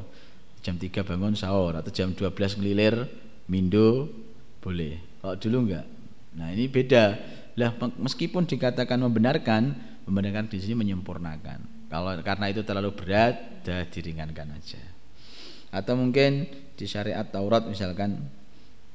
[0.60, 3.08] jam 3 bangun sahur atau jam 12 ngelilir,
[3.48, 4.12] mindo
[4.60, 5.00] boleh.
[5.24, 5.88] Kalau dulu enggak.
[6.36, 7.16] Nah, ini beda.
[7.56, 9.72] Lah meskipun dikatakan membenarkan,
[10.04, 11.88] membenarkan di sini menyempurnakan.
[11.88, 14.84] Kalau karena itu terlalu berat, dah diringankan aja.
[15.72, 16.44] Atau mungkin
[16.76, 18.20] di syariat Taurat misalkan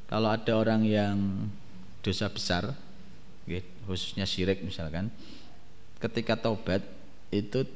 [0.05, 1.49] kalau ada orang yang
[2.05, 2.77] dosa besar,
[3.89, 5.09] khususnya syirik misalkan,
[5.97, 6.85] ketika taubat
[7.31, 7.67] itu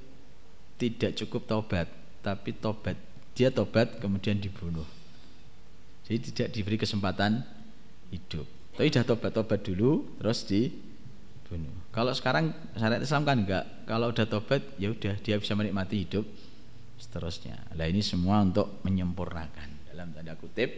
[0.78, 1.86] tidak cukup taubat,
[2.20, 2.98] tapi taubat
[3.34, 4.86] dia taubat kemudian dibunuh.
[6.06, 7.42] Jadi tidak diberi kesempatan
[8.14, 8.46] hidup.
[8.74, 11.74] Tapi sudah tobat-tobat dulu terus dibunuh.
[11.90, 13.66] Kalau sekarang syariat Islam kan enggak.
[13.86, 16.24] Kalau udah tobat ya udah dia bisa menikmati hidup
[16.98, 17.58] seterusnya.
[17.74, 20.70] Nah ini semua untuk menyempurnakan dalam tanda kutip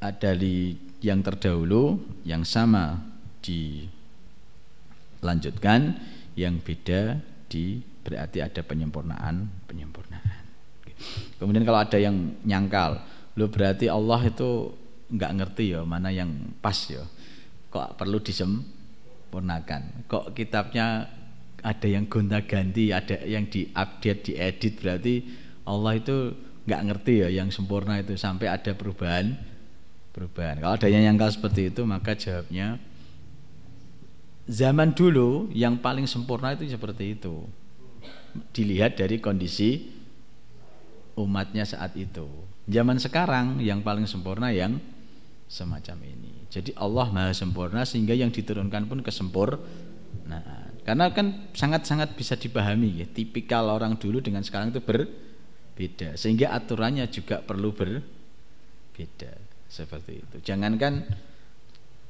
[0.00, 1.96] ada di yang terdahulu
[2.28, 3.00] yang sama
[3.40, 5.96] dilanjutkan
[6.36, 7.18] yang beda
[7.48, 10.44] di berarti ada penyempurnaan penyempurnaan.
[11.40, 13.02] Kemudian kalau ada yang nyangkal,
[13.36, 14.72] lo berarti Allah itu
[15.10, 16.30] nggak ngerti ya mana yang
[16.62, 17.02] pas ya?
[17.72, 20.06] Kok perlu disempurnakan?
[20.06, 21.10] Kok kitabnya
[21.66, 25.14] ada yang gonta-ganti ada yang diupdate diedit berarti
[25.66, 29.34] Allah itu nggak ngerti ya yang sempurna itu sampai ada perubahan
[30.14, 30.62] perubahan.
[30.62, 32.78] Kalau ada yang nyangkal seperti itu maka jawabnya
[34.46, 37.46] zaman dulu yang paling sempurna itu seperti itu
[38.54, 39.90] dilihat dari kondisi
[41.18, 42.26] umatnya saat itu
[42.66, 44.78] zaman sekarang yang paling sempurna yang
[45.46, 46.46] semacam ini.
[46.50, 49.58] Jadi Allah Maha sempurna sehingga yang diturunkan pun kesempur.
[50.26, 56.18] Nah, karena kan sangat-sangat bisa dipahami ya, tipikal orang dulu dengan sekarang itu berbeda.
[56.18, 59.32] Sehingga aturannya juga perlu berbeda
[59.70, 60.36] seperti itu.
[60.42, 61.06] Jangankan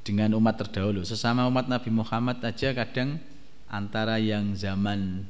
[0.07, 3.19] dengan umat terdahulu, sesama umat Nabi Muhammad aja kadang
[3.67, 5.27] antara yang zaman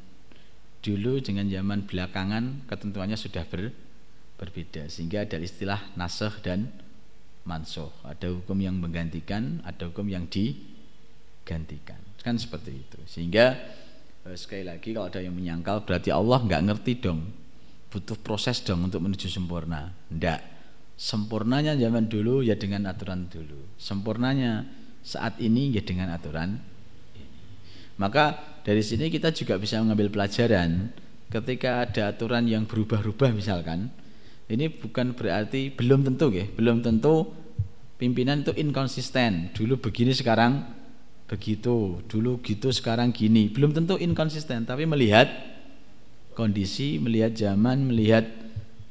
[0.84, 3.72] dulu dengan zaman belakangan ketentuannya sudah ber,
[4.36, 6.68] berbeda sehingga ada istilah nasah dan
[7.48, 7.88] mansuh.
[8.04, 11.98] Ada hukum yang menggantikan, ada hukum yang digantikan.
[12.20, 12.98] Kan seperti itu.
[13.08, 13.56] Sehingga
[14.28, 17.24] eh, sekali lagi kalau ada yang menyangkal berarti Allah nggak ngerti dong.
[17.88, 19.94] Butuh proses dong untuk menuju sempurna.
[20.12, 20.55] Enggak.
[20.96, 23.76] Sempurnanya zaman dulu ya dengan aturan dulu.
[23.76, 24.64] Sempurnanya
[25.04, 26.58] saat ini ya dengan aturan
[27.96, 30.92] Maka dari sini kita juga bisa mengambil pelajaran
[31.32, 33.88] ketika ada aturan yang berubah-ubah misalkan
[34.46, 37.26] ini bukan berarti belum tentu ya, belum tentu
[37.98, 39.50] pimpinan itu inkonsisten.
[39.56, 40.62] Dulu begini sekarang
[41.26, 43.50] begitu, dulu gitu sekarang gini.
[43.50, 45.26] Belum tentu inkonsisten, tapi melihat
[46.38, 48.28] kondisi, melihat zaman, melihat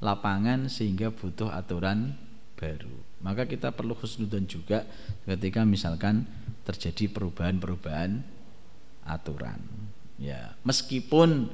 [0.06, 2.14] lapangan sehingga butuh aturan
[2.54, 2.94] baru.
[3.26, 4.86] Maka kita perlu khusnudon juga
[5.26, 6.30] ketika misalkan
[6.62, 8.22] terjadi perubahan-perubahan
[9.10, 9.58] aturan.
[10.22, 11.50] Ya, meskipun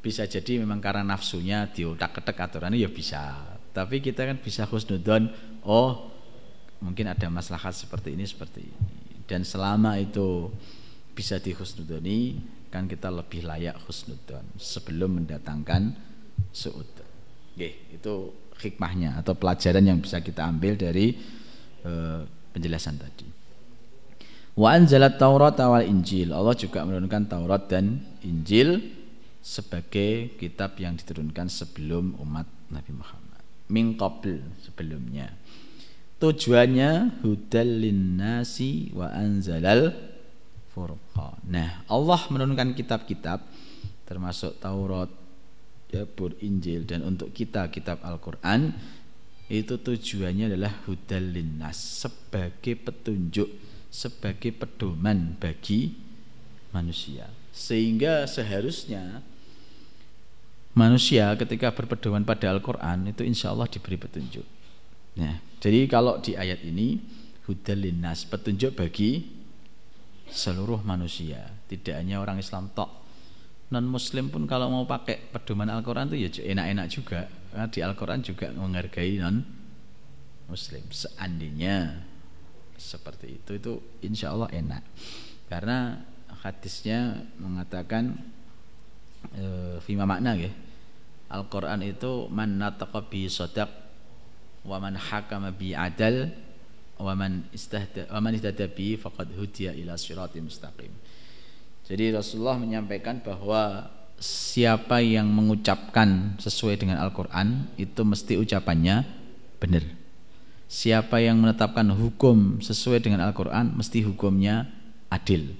[0.00, 3.36] bisa jadi memang karena nafsunya diotak-ketek aturannya ya bisa
[3.76, 5.28] tapi kita kan bisa khusnudon
[5.68, 6.08] oh
[6.80, 8.88] mungkin ada maslahat seperti ini seperti ini
[9.28, 10.48] dan selama itu
[11.12, 12.40] bisa dihusnudoni
[12.72, 15.92] kan kita lebih layak husnudon sebelum mendatangkan
[16.50, 16.99] suudon
[17.60, 21.12] Oke, itu hikmahnya atau pelajaran yang bisa kita ambil dari
[21.84, 22.24] uh,
[22.56, 23.28] penjelasan tadi.
[24.56, 26.32] Wa anzalat taurat wal injil.
[26.32, 28.80] Allah juga menurunkan Taurat dan Injil
[29.44, 33.44] sebagai kitab yang diturunkan sebelum umat Nabi Muhammad.
[33.68, 35.28] Min qabl sebelumnya.
[36.16, 39.92] Tujuannya hudal linnasi wa anzalal
[40.72, 41.44] furqan.
[41.44, 43.44] Nah Allah menurunkan kitab-kitab
[44.08, 45.19] termasuk Taurat
[45.90, 48.70] Zabur Injil dan untuk kita kitab Al-Qur'an
[49.50, 51.74] itu tujuannya adalah hudal linnas
[52.06, 53.50] sebagai petunjuk
[53.90, 55.98] sebagai pedoman bagi
[56.70, 59.26] manusia sehingga seharusnya
[60.74, 64.46] manusia ketika berpedoman pada Al-Quran itu insya Allah diberi petunjuk.
[65.18, 67.02] Nah, jadi kalau di ayat ini
[67.50, 69.26] hudalinas petunjuk bagi
[70.30, 72.99] seluruh manusia, tidak hanya orang Islam tok.
[73.70, 77.30] Non Muslim pun kalau mau pakai pedoman Al-Quran itu ya enak-enak juga.
[77.54, 79.46] Karena di Al-Quran juga menghargai non
[80.50, 80.82] Muslim.
[80.90, 82.02] Seandainya
[82.74, 84.82] seperti itu itu insya Allah enak.
[85.46, 86.02] Karena
[86.42, 88.18] hadisnya mengatakan
[89.38, 90.50] e, fima makna ya.
[91.30, 93.70] Al-Qur'an itu man nataqa bi sadaq
[94.66, 96.34] wa man hakama bi adal
[96.98, 100.90] wa man istahda wa man ihtada bi faqad hudiya ila siratim mustaqim.
[101.90, 103.90] Jadi Rasulullah menyampaikan bahwa
[104.22, 109.02] siapa yang mengucapkan sesuai dengan Al-Qur'an itu mesti ucapannya
[109.58, 109.82] benar.
[110.70, 114.70] Siapa yang menetapkan hukum sesuai dengan Al-Qur'an mesti hukumnya
[115.10, 115.58] adil.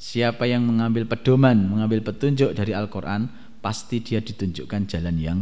[0.00, 3.28] Siapa yang mengambil pedoman, mengambil petunjuk dari Al-Qur'an
[3.60, 5.38] pasti dia ditunjukkan jalan yang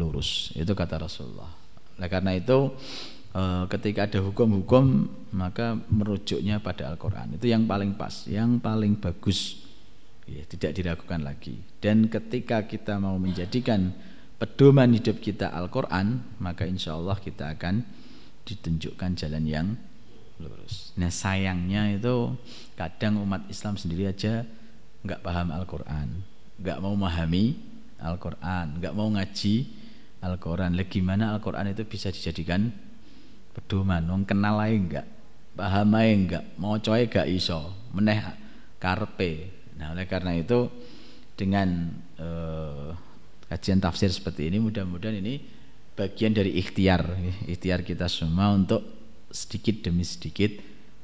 [0.00, 0.48] lurus.
[0.56, 1.52] Itu kata Rasulullah.
[2.00, 2.72] Oleh karena itu
[3.32, 7.34] eh, ketika ada hukum-hukum maka merujuknya pada Al-Qur'an.
[7.36, 9.64] Itu yang paling pas, yang paling bagus.
[10.28, 11.58] Ya, tidak diragukan lagi.
[11.82, 13.90] Dan ketika kita mau menjadikan
[14.38, 17.82] pedoman hidup kita Al-Qur'an, maka insya Allah kita akan
[18.46, 19.68] ditunjukkan jalan yang
[20.42, 20.90] lurus.
[20.98, 22.34] Nah sayangnya itu
[22.74, 24.42] kadang umat Islam sendiri aja
[25.02, 26.08] nggak paham Al-Quran,
[26.58, 27.58] nggak mau memahami
[28.02, 29.54] Al-Quran, nggak mau ngaji
[30.22, 30.70] Al-Quran.
[30.90, 32.70] Gimana Al-Quran itu bisa dijadikan
[33.52, 34.04] pedoman?
[34.08, 35.06] Wong kenal aja enggak,
[35.56, 38.20] paham aja enggak, mau coy gak iso, meneh
[38.80, 39.52] karpe.
[39.78, 40.68] Nah oleh karena itu
[41.36, 42.92] dengan uh,
[43.48, 45.40] kajian tafsir seperti ini mudah-mudahan ini
[45.92, 47.04] bagian dari ikhtiar,
[47.48, 48.80] ikhtiar kita semua untuk
[49.32, 50.52] sedikit demi sedikit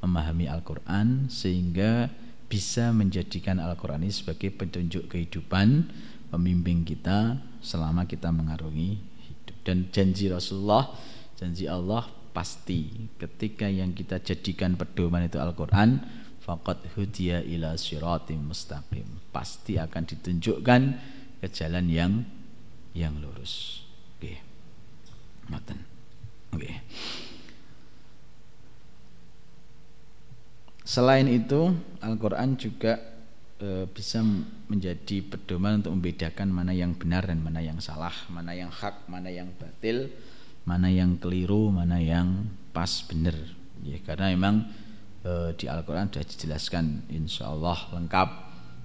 [0.01, 2.09] memahami Al-Quran sehingga
[2.49, 5.85] bisa menjadikan Al-Quran ini sebagai petunjuk kehidupan
[6.33, 10.89] pembimbing kita selama kita mengarungi hidup dan janji Rasulullah
[11.37, 12.05] janji Allah
[12.39, 13.11] pasti.
[13.19, 15.99] Ketika yang kita jadikan pedoman itu Al-Quran
[16.39, 19.03] faqad hudiya ila siratim mustaqim.
[19.35, 20.81] Pasti akan ditunjukkan
[21.43, 22.23] ke jalan yang
[22.95, 23.83] yang lurus.
[24.15, 24.39] Oke.
[25.51, 25.77] Okay.
[26.55, 26.71] oke.
[30.87, 32.97] Selain itu Al-Quran juga
[33.59, 34.23] e, bisa
[34.71, 39.29] menjadi pedoman untuk membedakan mana yang benar dan mana yang salah, mana yang hak, mana
[39.29, 40.09] yang batil,
[40.69, 43.33] mana yang keliru, mana yang pas benar.
[43.81, 44.69] Ya, karena memang
[45.25, 48.29] e, di Al-Qur'an sudah dijelaskan insya Allah lengkap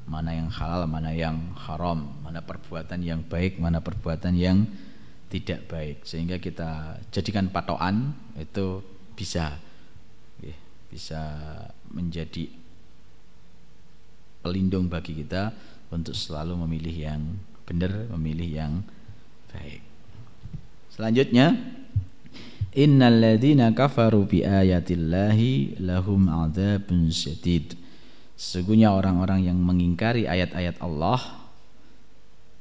[0.09, 4.64] mana yang halal, mana yang haram, mana perbuatan yang baik, mana perbuatan yang
[5.28, 6.09] tidak baik.
[6.09, 8.80] Sehingga kita jadikan patokan itu
[9.12, 9.61] bisa
[10.41, 10.57] ya,
[10.89, 11.20] bisa
[11.93, 12.49] menjadi
[14.41, 15.53] pelindung bagi kita
[15.93, 17.22] untuk selalu memilih yang
[17.68, 18.72] benar, memilih yang
[19.53, 19.93] baik.
[20.95, 21.59] Selanjutnya,
[22.70, 27.74] innal ladzina kafaru bi ayatillahi lahum adzabun syadid.
[28.38, 31.42] Sesungguhnya orang-orang yang mengingkari ayat-ayat Allah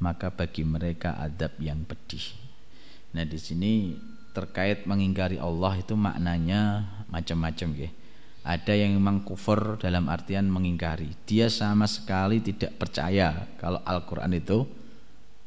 [0.01, 2.35] maka bagi mereka adab yang pedih.
[3.15, 3.95] Nah, di sini
[4.33, 7.89] terkait mengingkari Allah itu maknanya macam-macam ya
[8.43, 14.67] ada yang memang kufur dalam artian mengingkari dia sama sekali tidak percaya kalau Al-Quran itu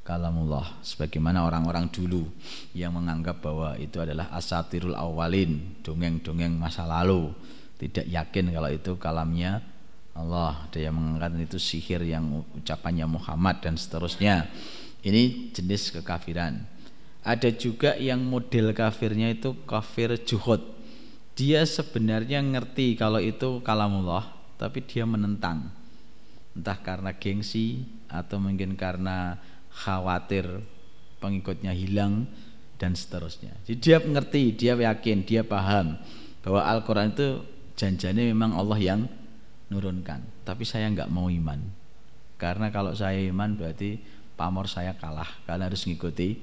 [0.07, 2.31] kalamullah sebagaimana orang-orang dulu
[2.71, 7.35] yang menganggap bahwa itu adalah asatirul awalin dongeng-dongeng masa lalu.
[7.77, 9.61] Tidak yakin kalau itu kalamnya
[10.15, 10.71] Allah.
[10.71, 14.47] Ada yang mengatakan itu sihir yang ucapannya Muhammad dan seterusnya.
[15.03, 16.65] Ini jenis kekafiran.
[17.27, 20.63] Ada juga yang model kafirnya itu kafir juhud.
[21.37, 24.25] Dia sebenarnya ngerti kalau itu kalamullah
[24.57, 25.69] tapi dia menentang.
[26.57, 29.37] Entah karena gengsi atau mungkin karena
[29.77, 30.65] khawatir
[31.21, 32.25] pengikutnya hilang
[32.81, 33.53] dan seterusnya.
[33.69, 36.01] Jadi dia mengerti dia yakin dia paham
[36.41, 37.29] bahwa Al-Quran itu
[37.77, 39.01] janjinya memang Allah yang
[39.69, 40.25] nurunkan.
[40.49, 41.61] Tapi saya nggak mau iman.
[42.41, 44.01] Karena kalau saya iman berarti
[44.37, 45.29] pamor saya kalah.
[45.45, 46.41] Karena harus mengikuti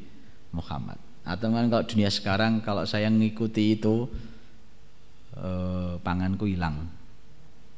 [0.54, 0.98] Muhammad.
[1.24, 4.10] Atau kan kalau dunia sekarang kalau saya mengikuti itu
[5.38, 6.92] eh, panganku hilang.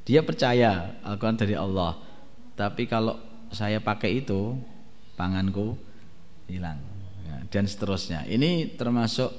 [0.05, 1.97] Dia percaya Al-Quran dari Allah,
[2.53, 3.17] tapi kalau
[3.49, 4.53] saya pakai itu
[5.15, 5.75] panganku
[6.45, 6.79] hilang
[7.25, 8.27] ya, dan seterusnya.
[8.29, 9.31] Ini termasuk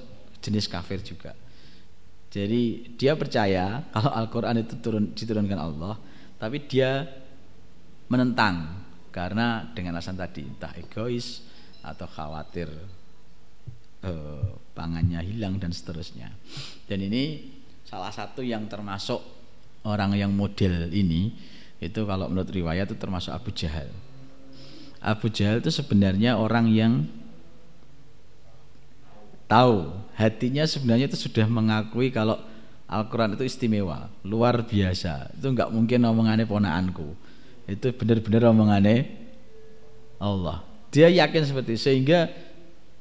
[0.43, 1.33] jenis kafir juga.
[2.33, 5.95] Jadi dia percaya kalau Al-Quran itu turun, diturunkan Allah,
[6.37, 7.07] tapi dia
[8.13, 11.41] menentang karena dengan alasan tadi entah egois
[11.81, 12.69] atau khawatir
[14.05, 16.29] eh, pangannya hilang dan seterusnya.
[16.85, 17.55] Dan ini
[17.87, 19.23] salah satu yang termasuk
[19.87, 21.33] orang yang model ini
[21.79, 23.89] itu kalau menurut riwayat itu termasuk Abu Jahal.
[25.07, 27.07] Abu Jahal itu sebenarnya orang yang
[29.47, 32.43] tahu hatinya sebenarnya itu sudah mengakui kalau
[32.91, 35.31] Al-Quran itu istimewa, luar biasa.
[35.39, 37.15] Itu nggak mungkin omongannya ponaanku.
[37.71, 39.07] Itu benar-benar omongannya
[40.19, 40.67] Allah.
[40.91, 42.31] Dia yakin seperti itu sehingga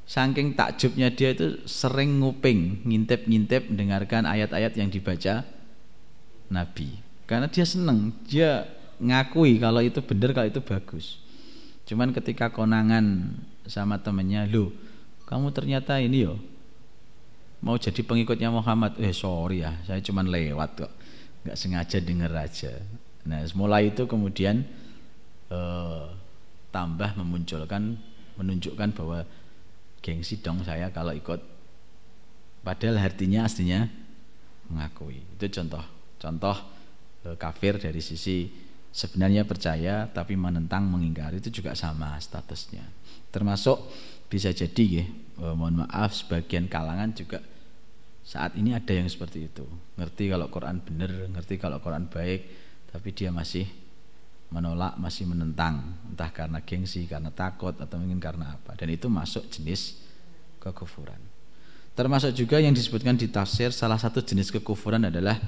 [0.06, 5.42] Saking takjubnya dia itu sering nguping, ngintip-ngintip mendengarkan ayat-ayat yang dibaca
[6.54, 7.02] Nabi.
[7.26, 8.70] Karena dia senang, dia
[9.02, 11.25] ngakui kalau itu benar, kalau itu bagus.
[11.86, 13.34] Cuman ketika konangan
[13.70, 14.74] sama temennya, lu
[15.30, 16.38] kamu ternyata ini yo
[17.62, 20.94] mau jadi pengikutnya Muhammad." Eh, sorry ya, saya cuman lewat kok.
[21.46, 22.74] nggak sengaja denger aja.
[23.30, 24.66] Nah, mulai itu kemudian
[25.54, 26.06] eh,
[26.74, 28.02] tambah memunculkan
[28.36, 29.24] menunjukkan bahwa
[30.04, 31.40] gengsi dong saya kalau ikut
[32.62, 33.88] padahal artinya aslinya
[34.70, 35.82] mengakui itu contoh
[36.20, 36.58] contoh
[37.26, 38.52] eh, kafir dari sisi
[38.96, 42.88] sebenarnya percaya tapi menentang mengingkari itu juga sama statusnya.
[43.28, 43.76] Termasuk
[44.32, 45.06] bisa jadi ya
[45.44, 47.44] eh, mohon maaf sebagian kalangan juga
[48.24, 49.68] saat ini ada yang seperti itu.
[50.00, 52.48] Ngerti kalau Quran benar ngerti kalau Quran baik
[52.96, 53.68] tapi dia masih
[54.56, 56.00] menolak masih menentang.
[56.08, 58.80] Entah karena gengsi karena takut atau mungkin karena apa.
[58.80, 60.00] Dan itu masuk jenis
[60.64, 61.20] kekufuran.
[61.96, 65.40] Termasuk juga yang disebutkan di tafsir salah satu jenis kekufuran adalah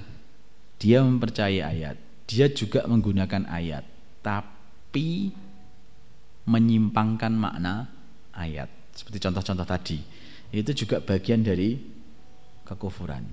[0.79, 3.87] dia mempercayai ayat dia juga menggunakan ayat
[4.19, 5.31] tapi
[6.47, 7.87] menyimpangkan makna
[8.35, 9.99] ayat seperti contoh-contoh tadi
[10.51, 11.75] itu juga bagian dari
[12.63, 13.23] kekufuran.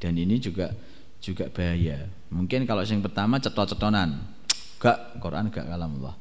[0.00, 0.72] Dan ini juga
[1.20, 2.08] juga bahaya.
[2.32, 4.20] Mungkin kalau yang pertama cetot-cetonan,
[4.80, 6.16] gak Quran gak kalam Allah.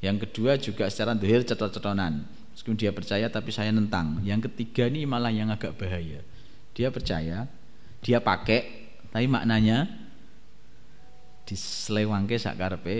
[0.00, 2.24] Yang kedua juga secara dohir cetot-cetonan.
[2.52, 4.20] Meskipun dia percaya tapi saya nentang.
[4.24, 6.20] Yang ketiga ini malah yang agak bahaya.
[6.76, 7.48] Dia percaya,
[8.04, 8.60] dia pakai,
[9.12, 9.88] tapi maknanya
[11.46, 12.96] diselewangke sakarpe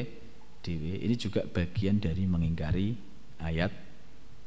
[0.62, 1.03] dewi.
[1.03, 2.95] Ini juga bagian dari mengingkari
[3.43, 3.72] ayat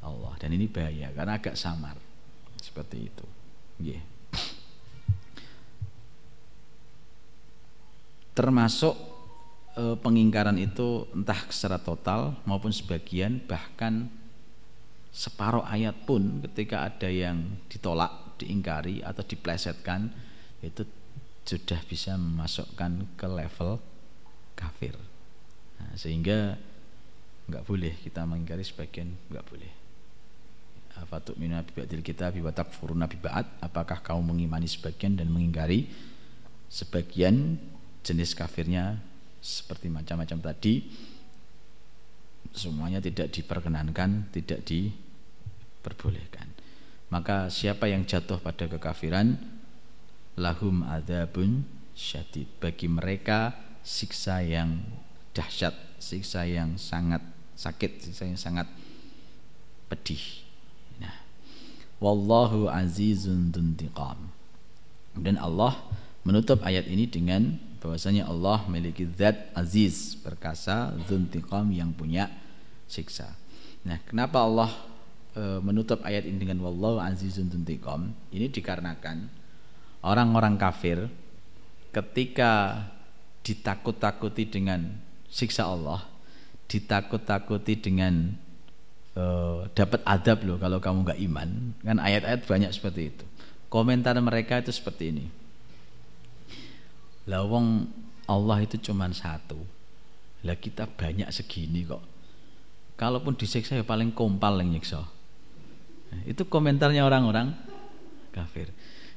[0.05, 1.97] Allah dan ini bahaya karena agak samar
[2.61, 3.25] seperti itu.
[3.75, 4.15] Yeah.
[8.35, 8.93] termasuk
[9.79, 14.11] e, pengingkaran itu entah secara total maupun sebagian bahkan
[15.15, 20.11] separuh ayat pun ketika ada yang ditolak, diingkari atau diplesetkan
[20.59, 20.83] itu
[21.45, 23.77] sudah bisa memasukkan ke level
[24.57, 24.97] kafir.
[25.77, 26.57] Nah, sehingga
[27.45, 29.71] nggak boleh kita mengingkari sebagian nggak boleh.
[30.95, 33.59] Fatuk minna bibadil kita biwatak furuna bibaat.
[33.61, 35.91] Apakah kamu mengimani sebagian dan mengingkari
[36.71, 37.59] sebagian
[38.01, 38.97] jenis kafirnya
[39.43, 40.87] seperti macam-macam tadi
[42.55, 46.47] semuanya tidak diperkenankan, tidak diperbolehkan.
[47.11, 49.35] Maka siapa yang jatuh pada kekafiran
[50.35, 52.47] lahum adabun syadid.
[52.59, 54.83] Bagi mereka siksa yang
[55.35, 57.23] dahsyat, siksa yang sangat
[57.55, 58.67] sakit, siksa yang sangat
[59.91, 60.21] pedih.
[60.99, 61.15] Nah,
[61.99, 64.31] wallahu azizun duntiqam.
[65.15, 65.79] Dan Allah
[66.25, 67.55] menutup ayat ini dengan
[67.85, 72.33] bahwasanya Allah memiliki zat aziz perkasa zuntiqam yang punya
[72.89, 73.29] siksa
[73.85, 74.73] nah kenapa Allah
[75.37, 79.29] e, menutup ayat ini dengan wallahu azizun zuntiqam ini dikarenakan
[80.05, 81.09] orang-orang kafir
[81.89, 82.85] ketika
[83.41, 86.05] ditakut-takuti dengan siksa Allah
[86.69, 88.37] ditakut-takuti dengan
[89.17, 89.25] e,
[89.73, 91.49] dapat adab loh kalau kamu nggak iman
[91.81, 93.25] kan ayat-ayat banyak seperti itu
[93.69, 95.25] komentar mereka itu seperti ini
[97.25, 97.89] lah wong
[98.25, 99.57] Allah itu cuma satu.
[100.45, 102.01] Lah kita banyak segini kok.
[102.97, 105.05] Kalaupun disiksa ya paling kompal yang nyiksa.
[106.25, 107.53] Itu komentarnya orang-orang
[108.33, 108.69] kafir.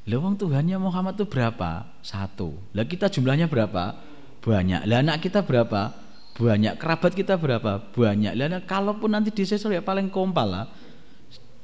[0.08, 1.84] Lah wong Tuhannya Muhammad itu berapa?
[2.00, 2.56] Satu.
[2.72, 3.92] Lah kita jumlahnya berapa?
[4.40, 4.88] Banyak.
[4.88, 5.92] Lah anak kita berapa?
[6.40, 6.80] Banyak.
[6.80, 7.92] Kerabat kita berapa?
[7.92, 8.32] Banyak.
[8.32, 10.66] Lah kalaupun nanti disiksa ya paling kompal lah.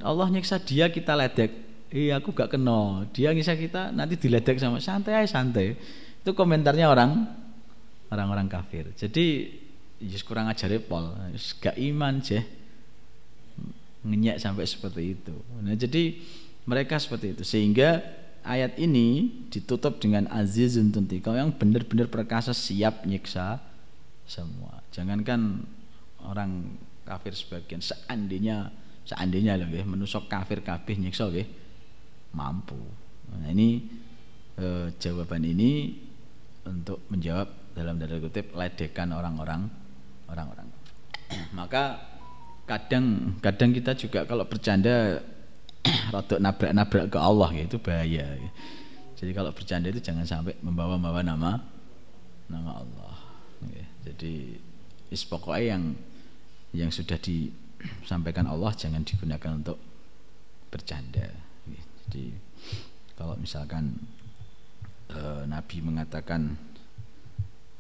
[0.04, 1.50] Allah nyiksa dia kita ledek.
[1.88, 3.08] Iya aku gak kenal.
[3.16, 5.80] Dia nyiksa kita nanti diledek sama santai aja santai.
[6.20, 7.24] Itu komentarnya orang
[8.12, 8.92] orang-orang kafir.
[8.92, 9.56] Jadi
[10.04, 11.16] Yus kurang ajar pol,
[11.64, 12.44] gak iman je
[14.04, 15.32] ngenyak sampai seperti itu.
[15.64, 16.20] Nah, jadi
[16.68, 18.04] mereka seperti itu sehingga
[18.44, 23.58] ayat ini ditutup dengan azizun tuntikau yang benar-benar perkasa siap nyiksa
[24.28, 24.84] semua.
[24.92, 25.64] Jangankan
[26.24, 28.72] orang kafir sebagian seandainya
[29.04, 31.44] seandainya loh menusuk kafir kafir nyiksa ya,
[32.36, 32.78] mampu.
[33.34, 33.84] Nah, ini
[34.60, 35.96] eh, jawaban ini
[36.64, 39.68] untuk menjawab dalam tanda kutip ledekan orang-orang
[40.30, 40.68] orang-orang.
[41.58, 42.00] Maka
[42.64, 45.20] kadang kadang kita juga kalau bercanda
[46.14, 48.24] rotok nabrak-nabrak ke Allah ya itu bahaya.
[48.24, 48.50] Ya.
[49.14, 51.60] Jadi kalau bercanda itu jangan sampai membawa-bawa nama
[52.48, 53.16] nama Allah.
[53.68, 53.86] Ya.
[54.10, 54.58] Jadi
[55.12, 55.82] is pokoknya yang
[56.74, 59.78] yang sudah disampaikan Allah jangan digunakan untuk
[60.72, 61.28] bercanda.
[61.68, 61.82] Ya.
[62.08, 62.34] Jadi
[63.14, 63.94] kalau misalkan
[65.12, 66.56] e, Nabi mengatakan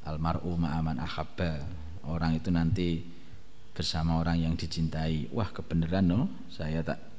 [0.04, 1.64] almaru ma'aman ahabba
[2.04, 3.02] orang itu nanti
[3.74, 6.20] bersama orang yang dicintai wah kebenaran no
[6.52, 7.13] saya tak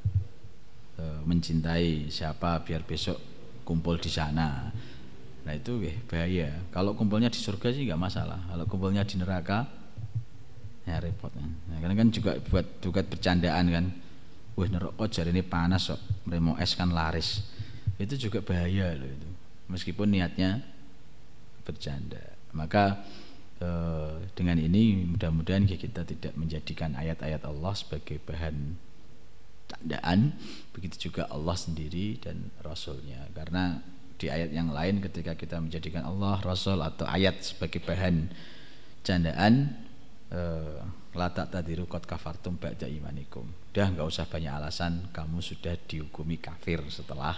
[1.25, 3.19] mencintai siapa biar besok
[3.65, 4.69] kumpul di sana.
[5.45, 6.49] Nah itu weh, bahaya.
[6.73, 8.39] Kalau kumpulnya di surga sih nggak masalah.
[8.49, 9.67] Kalau kumpulnya di neraka
[10.85, 11.33] ya repot.
[11.37, 13.85] Nah, karena kan juga buat juga bercandaan kan.
[14.55, 15.99] Wah neraka jari ini panas kok.
[15.99, 16.53] So.
[16.61, 17.43] es kan laris.
[17.99, 19.29] Itu juga bahaya loh itu.
[19.67, 20.63] Meskipun niatnya
[21.65, 22.21] bercanda.
[22.55, 23.03] Maka
[23.59, 28.77] eh, dengan ini mudah-mudahan kita tidak menjadikan ayat-ayat Allah sebagai bahan
[29.75, 30.33] tandaan
[30.71, 33.27] begitu juga Allah sendiri dan Rasulnya.
[33.35, 33.79] Karena
[34.15, 38.31] di ayat yang lain ketika kita menjadikan Allah Rasul atau ayat sebagai bahan
[39.03, 39.75] candaan
[40.31, 40.79] eh,
[41.15, 43.47] latak tadiru kot kafartum ba'da imanikum.
[43.71, 47.35] Udah nggak usah banyak alasan kamu sudah dihukumi kafir setelah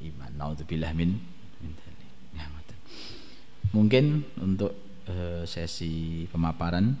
[0.00, 0.32] iman.
[0.36, 1.16] Naudzubillah min,
[1.60, 1.72] min
[2.36, 2.48] ya,
[3.72, 4.72] mungkin untuk
[5.08, 6.96] eh, sesi pemaparan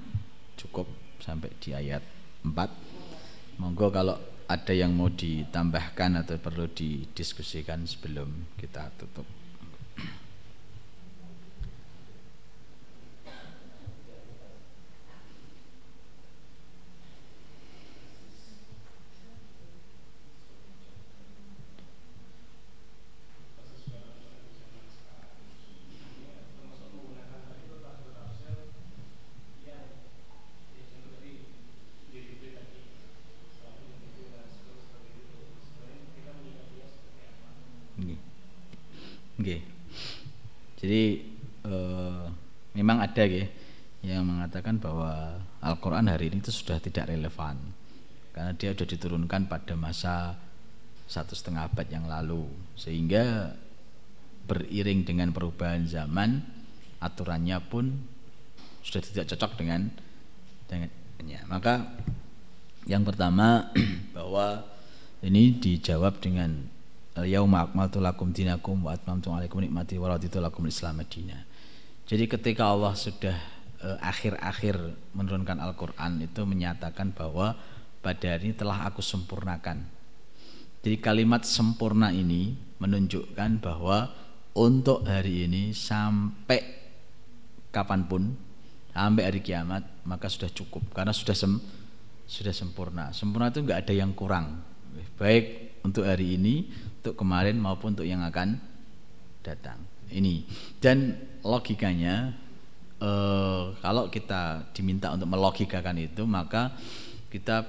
[0.56, 0.88] cukup
[1.20, 2.04] sampai di ayat
[2.44, 4.16] 4 monggo kalau
[4.46, 9.26] ada yang mau ditambahkan atau perlu didiskusikan sebelum kita tutup
[39.46, 39.62] Okay.
[40.82, 41.02] Jadi
[41.70, 42.26] uh,
[42.74, 43.46] memang ada ya
[44.06, 47.58] yang mengatakan bahwa Al-Qur'an hari ini itu sudah tidak relevan.
[48.30, 50.36] Karena dia sudah diturunkan pada masa
[51.10, 52.46] satu setengah abad yang lalu.
[52.78, 53.56] Sehingga
[54.46, 56.38] beriring dengan perubahan zaman
[57.02, 57.98] aturannya pun
[58.86, 59.90] sudah tidak cocok dengan
[60.70, 61.40] dengannya.
[61.50, 61.74] Maka
[62.86, 63.74] yang pertama
[64.16, 64.62] bahwa
[65.24, 66.68] ini dijawab dengan
[67.24, 70.68] yauma akmaltu lakum dinakum wa atmamtu alaikum nikmati wa raditu lakum.
[72.06, 73.34] Jadi ketika Allah sudah
[73.82, 74.78] eh, akhir-akhir
[75.10, 77.58] menurunkan Al-Qur'an itu menyatakan bahwa
[77.98, 79.82] pada hari ini telah aku sempurnakan.
[80.86, 84.14] Jadi kalimat sempurna ini menunjukkan bahwa
[84.54, 86.62] untuk hari ini sampai
[87.74, 88.22] kapan pun
[88.94, 91.58] sampai hari kiamat maka sudah cukup karena sudah sem
[92.30, 93.10] sudah sempurna.
[93.10, 94.62] Sempurna itu enggak ada yang kurang.
[95.18, 96.70] Baik untuk hari ini
[97.02, 98.75] untuk kemarin maupun untuk yang akan
[99.46, 99.78] datang.
[100.10, 100.42] Ini
[100.82, 101.14] dan
[101.46, 102.34] logikanya
[102.98, 106.74] eh, kalau kita diminta untuk melogikakan itu maka
[107.30, 107.62] kita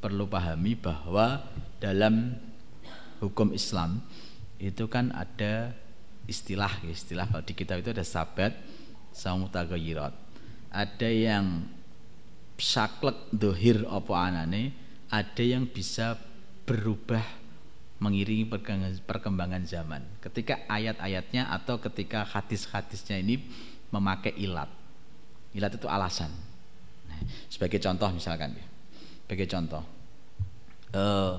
[0.00, 1.44] perlu pahami bahwa
[1.76, 2.36] dalam
[3.20, 4.00] hukum Islam
[4.56, 5.76] itu kan ada
[6.24, 8.56] istilah istilah kalau di kitab itu ada sabat
[9.12, 10.12] samutagayirat
[10.72, 11.68] ada yang
[12.60, 14.72] saklek dohir apa anane
[15.08, 16.14] ada yang bisa
[16.68, 17.39] berubah
[18.00, 18.48] mengiringi
[19.04, 20.00] perkembangan zaman.
[20.24, 23.44] Ketika ayat-ayatnya atau ketika hadis-hadisnya ini
[23.92, 24.72] memakai ilat.
[25.52, 26.32] Ilat itu alasan.
[27.06, 27.20] Nah,
[27.52, 28.56] sebagai contoh misalkan,
[29.28, 29.84] sebagai contoh,
[30.96, 31.36] uh,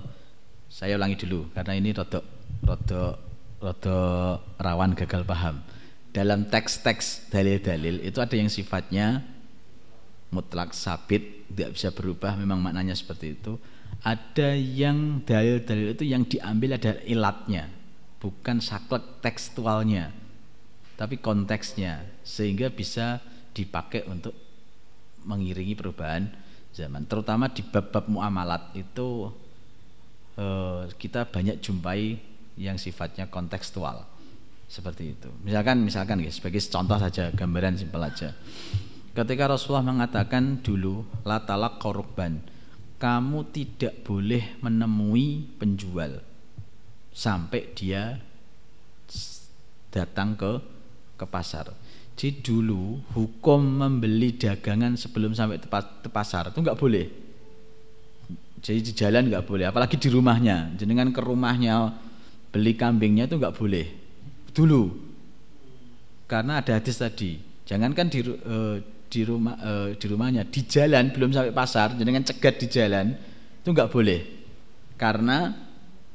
[0.69, 2.23] saya ulangi dulu karena ini rodok
[2.61, 3.15] rodok
[3.57, 5.65] rodok rawan gagal paham.
[6.11, 9.23] Dalam teks-teks dalil-dalil itu ada yang sifatnya
[10.31, 13.55] mutlak sabit, tidak bisa berubah, memang maknanya seperti itu
[14.01, 17.69] ada yang dalil-dalil itu yang diambil ada ilatnya
[18.17, 20.09] bukan saklek tekstualnya
[20.97, 23.21] tapi konteksnya sehingga bisa
[23.57, 24.37] dipakai untuk
[25.25, 26.29] mengiringi perubahan
[26.73, 27.05] zaman.
[27.05, 29.33] Terutama di bab-bab muamalat itu
[30.37, 32.17] eh, kita banyak jumpai
[32.59, 34.05] yang sifatnya kontekstual
[34.69, 35.29] seperti itu.
[35.43, 38.37] Misalkan misalkan ya sebagai contoh saja gambaran simpel aja.
[39.11, 42.39] Ketika Rasulullah mengatakan dulu latalak korban
[43.01, 46.21] kamu tidak boleh menemui penjual
[47.09, 48.21] sampai dia
[49.89, 50.61] datang ke
[51.17, 51.73] ke pasar.
[52.13, 55.57] Jadi dulu hukum membeli dagangan sebelum sampai
[56.05, 57.09] ke pasar itu nggak boleh.
[58.61, 60.77] Jadi di jalan nggak boleh, apalagi di rumahnya.
[60.77, 61.97] Jenengan ke rumahnya
[62.53, 63.89] beli kambingnya itu nggak boleh
[64.53, 64.93] dulu,
[66.29, 67.41] karena ada hadis tadi.
[67.65, 68.77] Jangankan di uh,
[69.11, 73.11] di rumah e, di rumahnya di jalan belum sampai pasar dengan cegat di jalan
[73.59, 74.21] itu nggak boleh.
[74.95, 75.51] Karena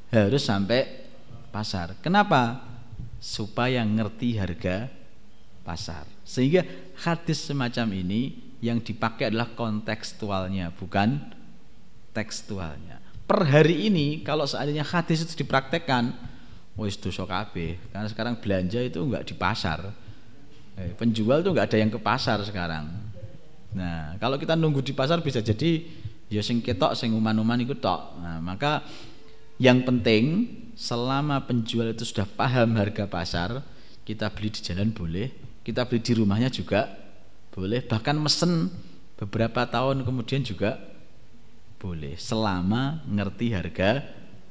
[0.08, 0.80] harus sampai
[1.52, 2.00] pasar.
[2.00, 2.64] Kenapa?
[3.20, 4.88] Supaya ngerti harga
[5.60, 6.08] pasar.
[6.24, 6.64] Sehingga
[7.04, 8.32] hadis semacam ini
[8.64, 11.20] yang dipakai adalah kontekstualnya bukan
[12.16, 13.04] tekstualnya.
[13.26, 16.14] Per hari ini kalau seandainya hadis itu dipraktekkan
[16.78, 17.76] wis dosa kabeh.
[17.92, 20.05] Karena sekarang belanja itu enggak di pasar
[20.76, 22.84] Eh, penjual tuh nggak ada yang ke pasar sekarang.
[23.72, 25.88] Nah, kalau kita nunggu di pasar bisa jadi
[26.28, 28.20] ya sing ketok sing uman-uman itu tok.
[28.20, 28.84] Nah, maka
[29.56, 33.64] yang penting selama penjual itu sudah paham harga pasar,
[34.04, 35.32] kita beli di jalan boleh,
[35.64, 36.92] kita beli di rumahnya juga
[37.56, 38.68] boleh, bahkan mesen
[39.16, 40.76] beberapa tahun kemudian juga
[41.80, 44.04] boleh selama ngerti harga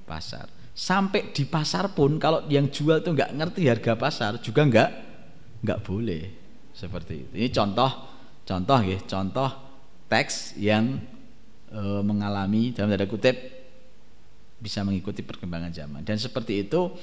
[0.10, 0.50] pasar.
[0.74, 5.05] Sampai di pasar pun kalau yang jual tuh nggak ngerti harga pasar juga nggak
[5.66, 6.24] nggak boleh
[6.72, 7.34] seperti itu.
[7.42, 7.90] Ini contoh
[8.46, 9.50] contoh ya, contoh
[10.06, 11.02] teks yang
[11.74, 13.34] e, mengalami dalam tanda kutip
[14.62, 16.02] bisa mengikuti perkembangan zaman.
[16.06, 16.94] Dan seperti itu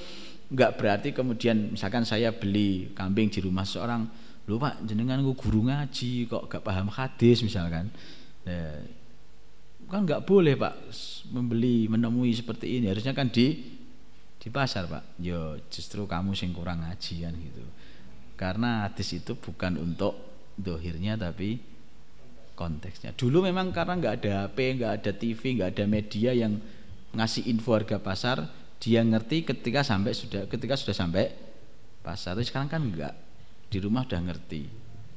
[0.53, 4.05] nggak berarti kemudian misalkan saya beli kambing di rumah seorang
[4.45, 7.87] lu pak jenengan guru ngaji kok gak paham hadis misalkan
[8.43, 8.75] nah,
[9.87, 10.75] kan nggak boleh pak
[11.31, 13.55] membeli menemui seperti ini harusnya kan di
[14.35, 17.63] di pasar pak yo justru kamu sing kurang ngaji kan gitu
[18.33, 20.17] karena hadis itu bukan untuk
[20.57, 21.61] dohirnya tapi
[22.53, 23.13] konteksnya.
[23.13, 26.57] Dulu memang karena nggak ada HP nggak ada TV nggak ada media yang
[27.13, 28.37] ngasih info harga pasar
[28.81, 31.29] dia ngerti ketika sampai sudah ketika sudah sampai
[32.01, 32.37] pasar.
[32.37, 33.13] Tapi sekarang kan enggak
[33.69, 34.69] di rumah udah ngerti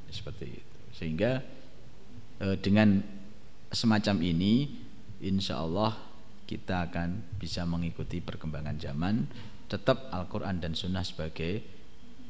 [0.09, 0.77] seperti itu.
[0.97, 1.45] Sehingga
[2.41, 3.05] e, dengan
[3.69, 4.71] semacam ini
[5.21, 5.93] insya Allah
[6.47, 9.27] kita akan bisa mengikuti perkembangan zaman
[9.67, 11.59] tetap Al-Quran dan Sunnah sebagai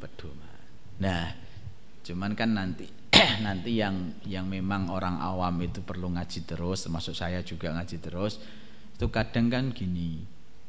[0.00, 0.55] pedoman
[0.96, 1.34] nah
[2.06, 2.86] cuman kan nanti
[3.46, 8.40] nanti yang yang memang orang awam itu perlu ngaji terus termasuk saya juga ngaji terus
[8.96, 10.24] itu kadang kan gini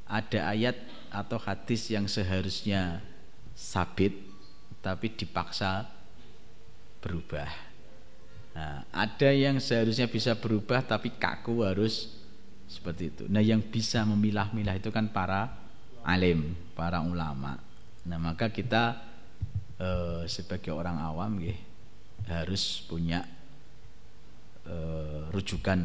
[0.07, 0.75] ada ayat
[1.11, 3.03] atau hadis yang seharusnya
[3.55, 4.15] sabit
[4.79, 5.83] tapi dipaksa
[7.03, 7.49] berubah.
[8.55, 12.09] Nah, ada yang seharusnya bisa berubah tapi kaku harus
[12.65, 13.23] seperti itu.
[13.29, 15.53] Nah, yang bisa memilah-milah itu kan para
[16.07, 17.59] alim, para ulama.
[18.07, 18.97] Nah, maka kita
[19.77, 21.55] eh, sebagai orang awam ya,
[22.27, 23.23] harus punya
[24.67, 25.79] eh, rujukan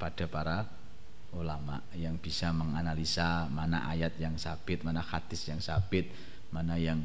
[0.00, 0.58] pada para
[1.34, 6.10] ulama yang bisa menganalisa mana ayat yang sabit, mana hadis yang sabit,
[6.54, 7.02] mana yang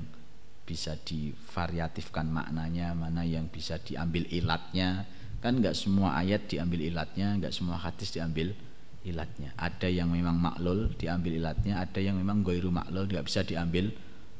[0.70, 5.10] bisa divariatifkan maknanya, mana yang bisa diambil ilatnya.
[5.42, 8.54] Kan nggak semua ayat diambil ilatnya, nggak semua hadis diambil
[9.02, 9.50] ilatnya.
[9.58, 13.90] Ada yang memang maklul diambil ilatnya, ada yang memang goiru maklul nggak bisa diambil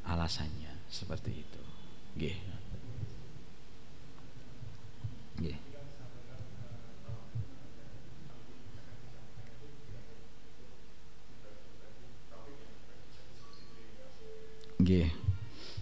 [0.06, 0.70] alasannya.
[0.86, 1.59] Seperti itu.
[2.18, 2.36] Gih.
[5.38, 5.56] Gih.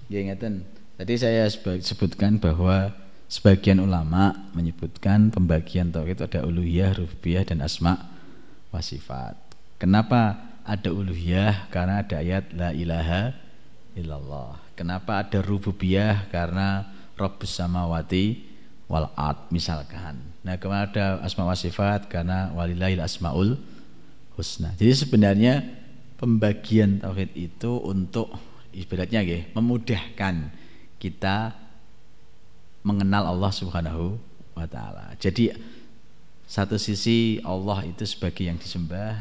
[0.08, 0.24] Nggih.
[0.28, 0.66] Ngeten.
[0.98, 2.90] Tadi saya sebutkan bahwa
[3.30, 7.96] sebagian ulama menyebutkan pembagian tauhid ada uluhiyah, rububiyah dan asma
[8.74, 9.38] wa sifat.
[9.78, 11.70] Kenapa ada uluhiyah?
[11.70, 13.30] Karena ada ayat la ilaha
[13.94, 14.67] illallah.
[14.78, 16.30] Kenapa ada rububiyah?
[16.30, 16.86] Karena
[17.18, 18.46] Rabbus samawati
[18.86, 20.22] wal ard misalkan.
[20.46, 23.58] Nah, kemudian ada asma wa sifat karena walillahil asmaul
[24.38, 24.78] husna.
[24.78, 25.66] Jadi sebenarnya
[26.14, 28.30] pembagian tauhid itu untuk
[28.70, 30.54] ibaratnya ya, memudahkan
[31.02, 31.58] kita
[32.86, 34.16] mengenal Allah Subhanahu
[34.54, 35.12] wa taala.
[35.18, 35.52] Jadi
[36.48, 39.20] satu sisi Allah itu sebagai yang disembah,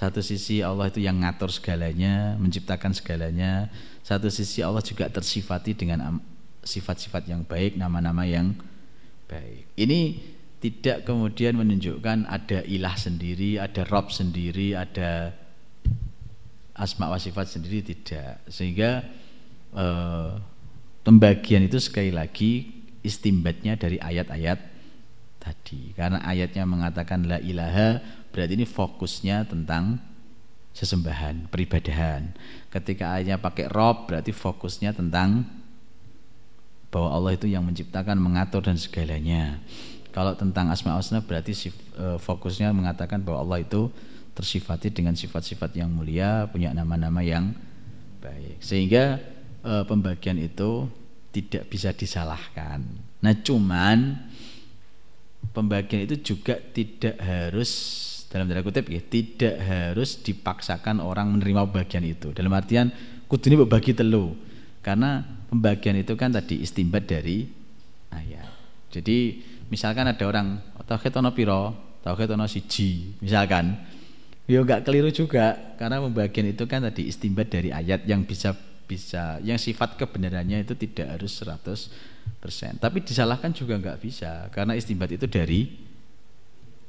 [0.00, 3.68] satu sisi Allah itu yang ngatur segalanya, menciptakan segalanya.
[4.00, 6.16] Satu sisi Allah juga tersifati dengan
[6.64, 8.56] sifat-sifat yang baik, nama-nama yang
[9.28, 9.68] baik.
[9.76, 10.16] Ini
[10.64, 15.36] tidak kemudian menunjukkan ada ilah sendiri, ada Rob sendiri, ada
[16.80, 19.04] asma wa sifat sendiri tidak sehingga
[19.76, 19.86] e,
[21.04, 22.72] pembagian itu sekali lagi
[23.04, 24.58] istimbatnya dari ayat-ayat
[25.40, 28.00] tadi karena ayatnya mengatakan la ilaha
[28.30, 29.98] berarti ini fokusnya tentang
[30.70, 32.30] sesembahan peribadahan
[32.70, 35.44] ketika ayatnya pakai rob berarti fokusnya tentang
[36.90, 39.58] bahwa Allah itu yang menciptakan mengatur dan segalanya
[40.10, 43.90] kalau tentang asma wa berarti e, fokusnya mengatakan bahwa Allah itu
[44.34, 47.54] tersifati dengan sifat-sifat yang mulia, punya nama-nama yang
[48.18, 48.58] baik.
[48.58, 49.22] Sehingga
[49.62, 50.90] e, pembagian itu
[51.30, 52.82] tidak bisa disalahkan.
[53.22, 54.18] Nah, cuman
[55.54, 57.70] pembagian itu juga tidak harus
[58.30, 62.30] dalam tanda kutip ya, tidak harus dipaksakan orang menerima bagian itu.
[62.30, 62.94] Dalam artian
[63.26, 64.38] kudu ini berbagi telu.
[64.80, 65.20] Karena
[65.50, 67.44] pembagian itu kan tadi istimbat dari
[68.14, 68.48] ayat.
[68.94, 71.74] Jadi misalkan ada orang tauhid ono piro,
[72.06, 73.76] tauhid ono siji, misalkan
[74.50, 78.50] Ya enggak keliru juga karena pembagian itu kan tadi istimbat dari ayat yang bisa
[78.82, 82.82] bisa yang sifat kebenarannya itu tidak harus 100%.
[82.82, 85.89] Tapi disalahkan juga enggak bisa karena istimbat itu dari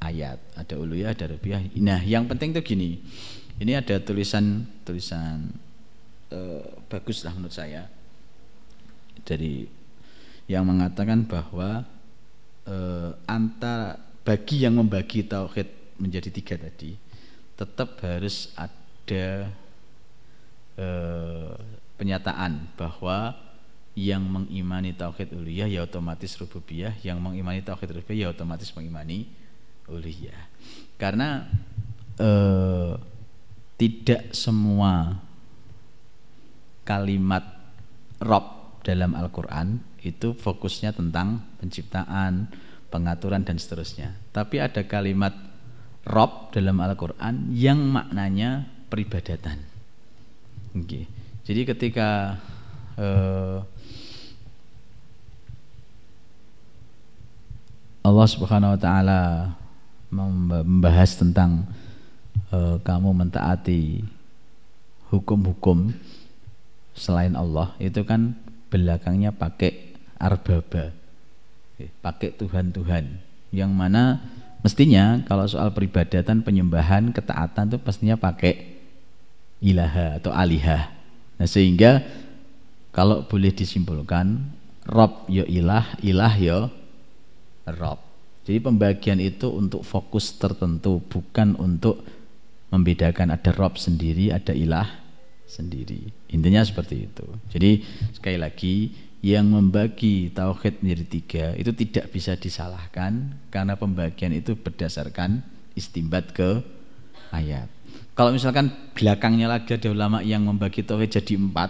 [0.02, 0.42] ayat.
[0.58, 1.62] Ada uluya, ada rupiah.
[1.78, 3.00] Nah, yang penting tuh gini.
[3.62, 5.54] Ini ada tulisan tulisan
[6.34, 7.86] uh, bagus lah menurut saya
[9.22, 9.70] dari
[10.50, 11.86] yang mengatakan bahwa
[12.66, 15.70] uh, antara bagi yang membagi tauhid
[16.02, 16.98] menjadi tiga tadi
[17.58, 19.54] tetap harus ada
[20.74, 21.54] eh,
[22.02, 23.38] penyataan bahwa
[23.94, 29.30] yang mengimani tauhid uluhiyah ya otomatis rububiyah, yang mengimani tauhid rububiyah ya otomatis mengimani
[29.92, 30.48] uluhiyah.
[30.96, 31.44] Karena
[32.16, 32.94] eh,
[33.76, 35.18] tidak semua
[36.86, 37.44] kalimat
[38.22, 42.50] Rob dalam Al-Qur'an itu fokusnya tentang penciptaan,
[42.90, 44.18] pengaturan dan seterusnya.
[44.34, 45.34] Tapi ada kalimat
[46.06, 49.62] Rob dalam Al-Qur'an yang maknanya peribadatan.
[50.74, 51.06] Okay.
[51.46, 52.38] Jadi ketika
[52.98, 53.62] uh,
[58.02, 59.22] Allah Subhanahu wa taala
[60.12, 61.64] membahas tentang
[62.52, 64.04] uh, kamu mentaati
[65.08, 65.96] hukum-hukum
[66.92, 68.36] selain Allah itu kan
[68.68, 70.92] belakangnya pakai arbaba.
[72.04, 73.18] Pakai Tuhan-Tuhan.
[73.50, 74.22] Yang mana
[74.62, 78.78] mestinya kalau soal peribadatan penyembahan ketaatan itu pastinya pakai
[79.64, 80.94] ilaha atau alihah.
[81.42, 82.06] Nah sehingga
[82.94, 84.46] kalau boleh disimpulkan
[84.86, 86.60] Rob yo ilah ilah yo
[87.66, 88.11] Rob
[88.42, 92.02] jadi pembagian itu untuk fokus tertentu bukan untuk
[92.74, 94.88] membedakan ada Rob sendiri ada ilah
[95.46, 96.08] sendiri.
[96.32, 97.28] Intinya seperti itu.
[97.52, 97.84] Jadi
[98.16, 98.76] sekali lagi
[99.22, 105.46] yang membagi tauhid menjadi tiga itu tidak bisa disalahkan karena pembagian itu berdasarkan
[105.78, 106.64] istimbat ke
[107.30, 107.70] ayat.
[108.18, 111.70] Kalau misalkan belakangnya lagi ada ulama yang membagi tauhid jadi empat,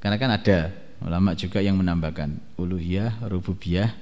[0.00, 0.58] karena kan ada
[1.04, 3.92] ulama juga yang menambahkan uluhiyah, rububiyah,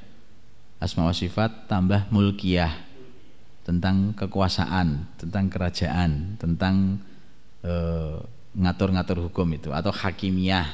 [0.79, 2.89] asma wa sifat tambah mulkiyah
[3.67, 7.05] tentang kekuasaan, tentang kerajaan, tentang
[7.61, 8.17] eh,
[8.57, 10.67] ngatur-ngatur hukum itu atau hakimiyah.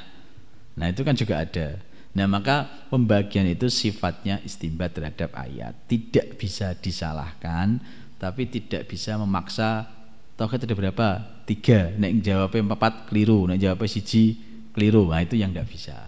[0.78, 1.82] Nah, itu kan juga ada.
[2.14, 5.74] Nah, maka pembagian itu sifatnya istimbat terhadap ayat.
[5.90, 7.82] Tidak bisa disalahkan,
[8.22, 9.90] tapi tidak bisa memaksa
[10.38, 11.08] tauhid ada berapa?
[11.42, 11.90] Tiga.
[11.98, 14.38] Nek jawabnya empat keliru, nek jawabnya siji
[14.70, 15.10] keliru.
[15.10, 15.98] Nah, itu yang tidak bisa.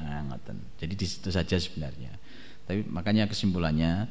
[0.00, 0.56] Nah, ngoten.
[0.80, 2.21] Jadi di situ saja sebenarnya.
[2.72, 4.08] Tapi makanya kesimpulannya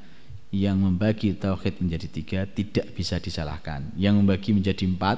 [0.54, 3.90] yang membagi tauhid menjadi tiga tidak bisa disalahkan.
[3.98, 5.18] Yang membagi menjadi empat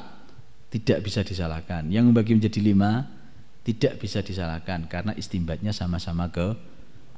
[0.72, 1.92] tidak bisa disalahkan.
[1.92, 3.04] Yang membagi menjadi lima
[3.68, 6.56] tidak bisa disalahkan karena istimbatnya sama-sama ke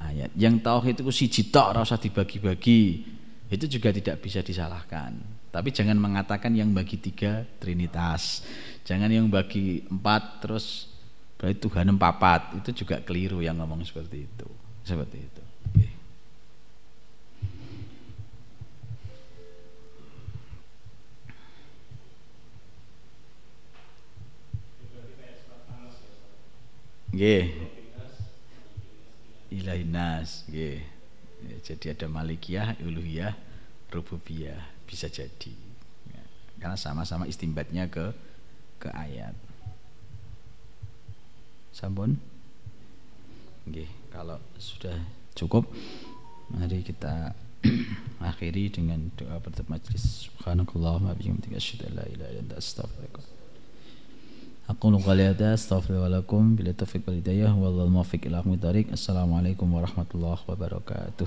[0.02, 0.34] ayat.
[0.34, 3.06] Yang tauhid itu si tok rasa dibagi-bagi
[3.46, 5.14] itu juga tidak bisa disalahkan.
[5.54, 8.42] Tapi jangan mengatakan yang bagi tiga trinitas.
[8.82, 10.90] Jangan yang bagi empat terus
[11.38, 14.50] berarti Tuhan empat itu juga keliru yang ngomong seperti itu.
[14.82, 15.45] Seperti itu.
[27.16, 27.48] Nggih.
[29.48, 30.84] Ilahinas, nggih.
[31.48, 33.32] Ya, jadi ada malikiyah, uluhiyah,
[33.88, 35.56] rububiyah bisa jadi.
[36.12, 36.22] Ya,
[36.60, 38.12] karena sama-sama istimbatnya ke
[38.76, 39.32] ke ayat.
[41.72, 42.20] Sampun?
[43.64, 45.00] Nggih, kalau sudah
[45.32, 45.64] cukup
[46.52, 47.32] mari kita
[48.28, 50.28] akhiri dengan doa penutup majlis.
[50.28, 53.35] Subhanakallahumma bihamdika asyhadu an la ilaha illa anta astaghfiruka
[54.70, 58.86] أقول قولي هذا أستغفر الله لكم بالتوفيق والهداية والله الموفق إلى أقوم الطريق.
[58.92, 61.26] السلام عليكم ورحمة الله وبركاته.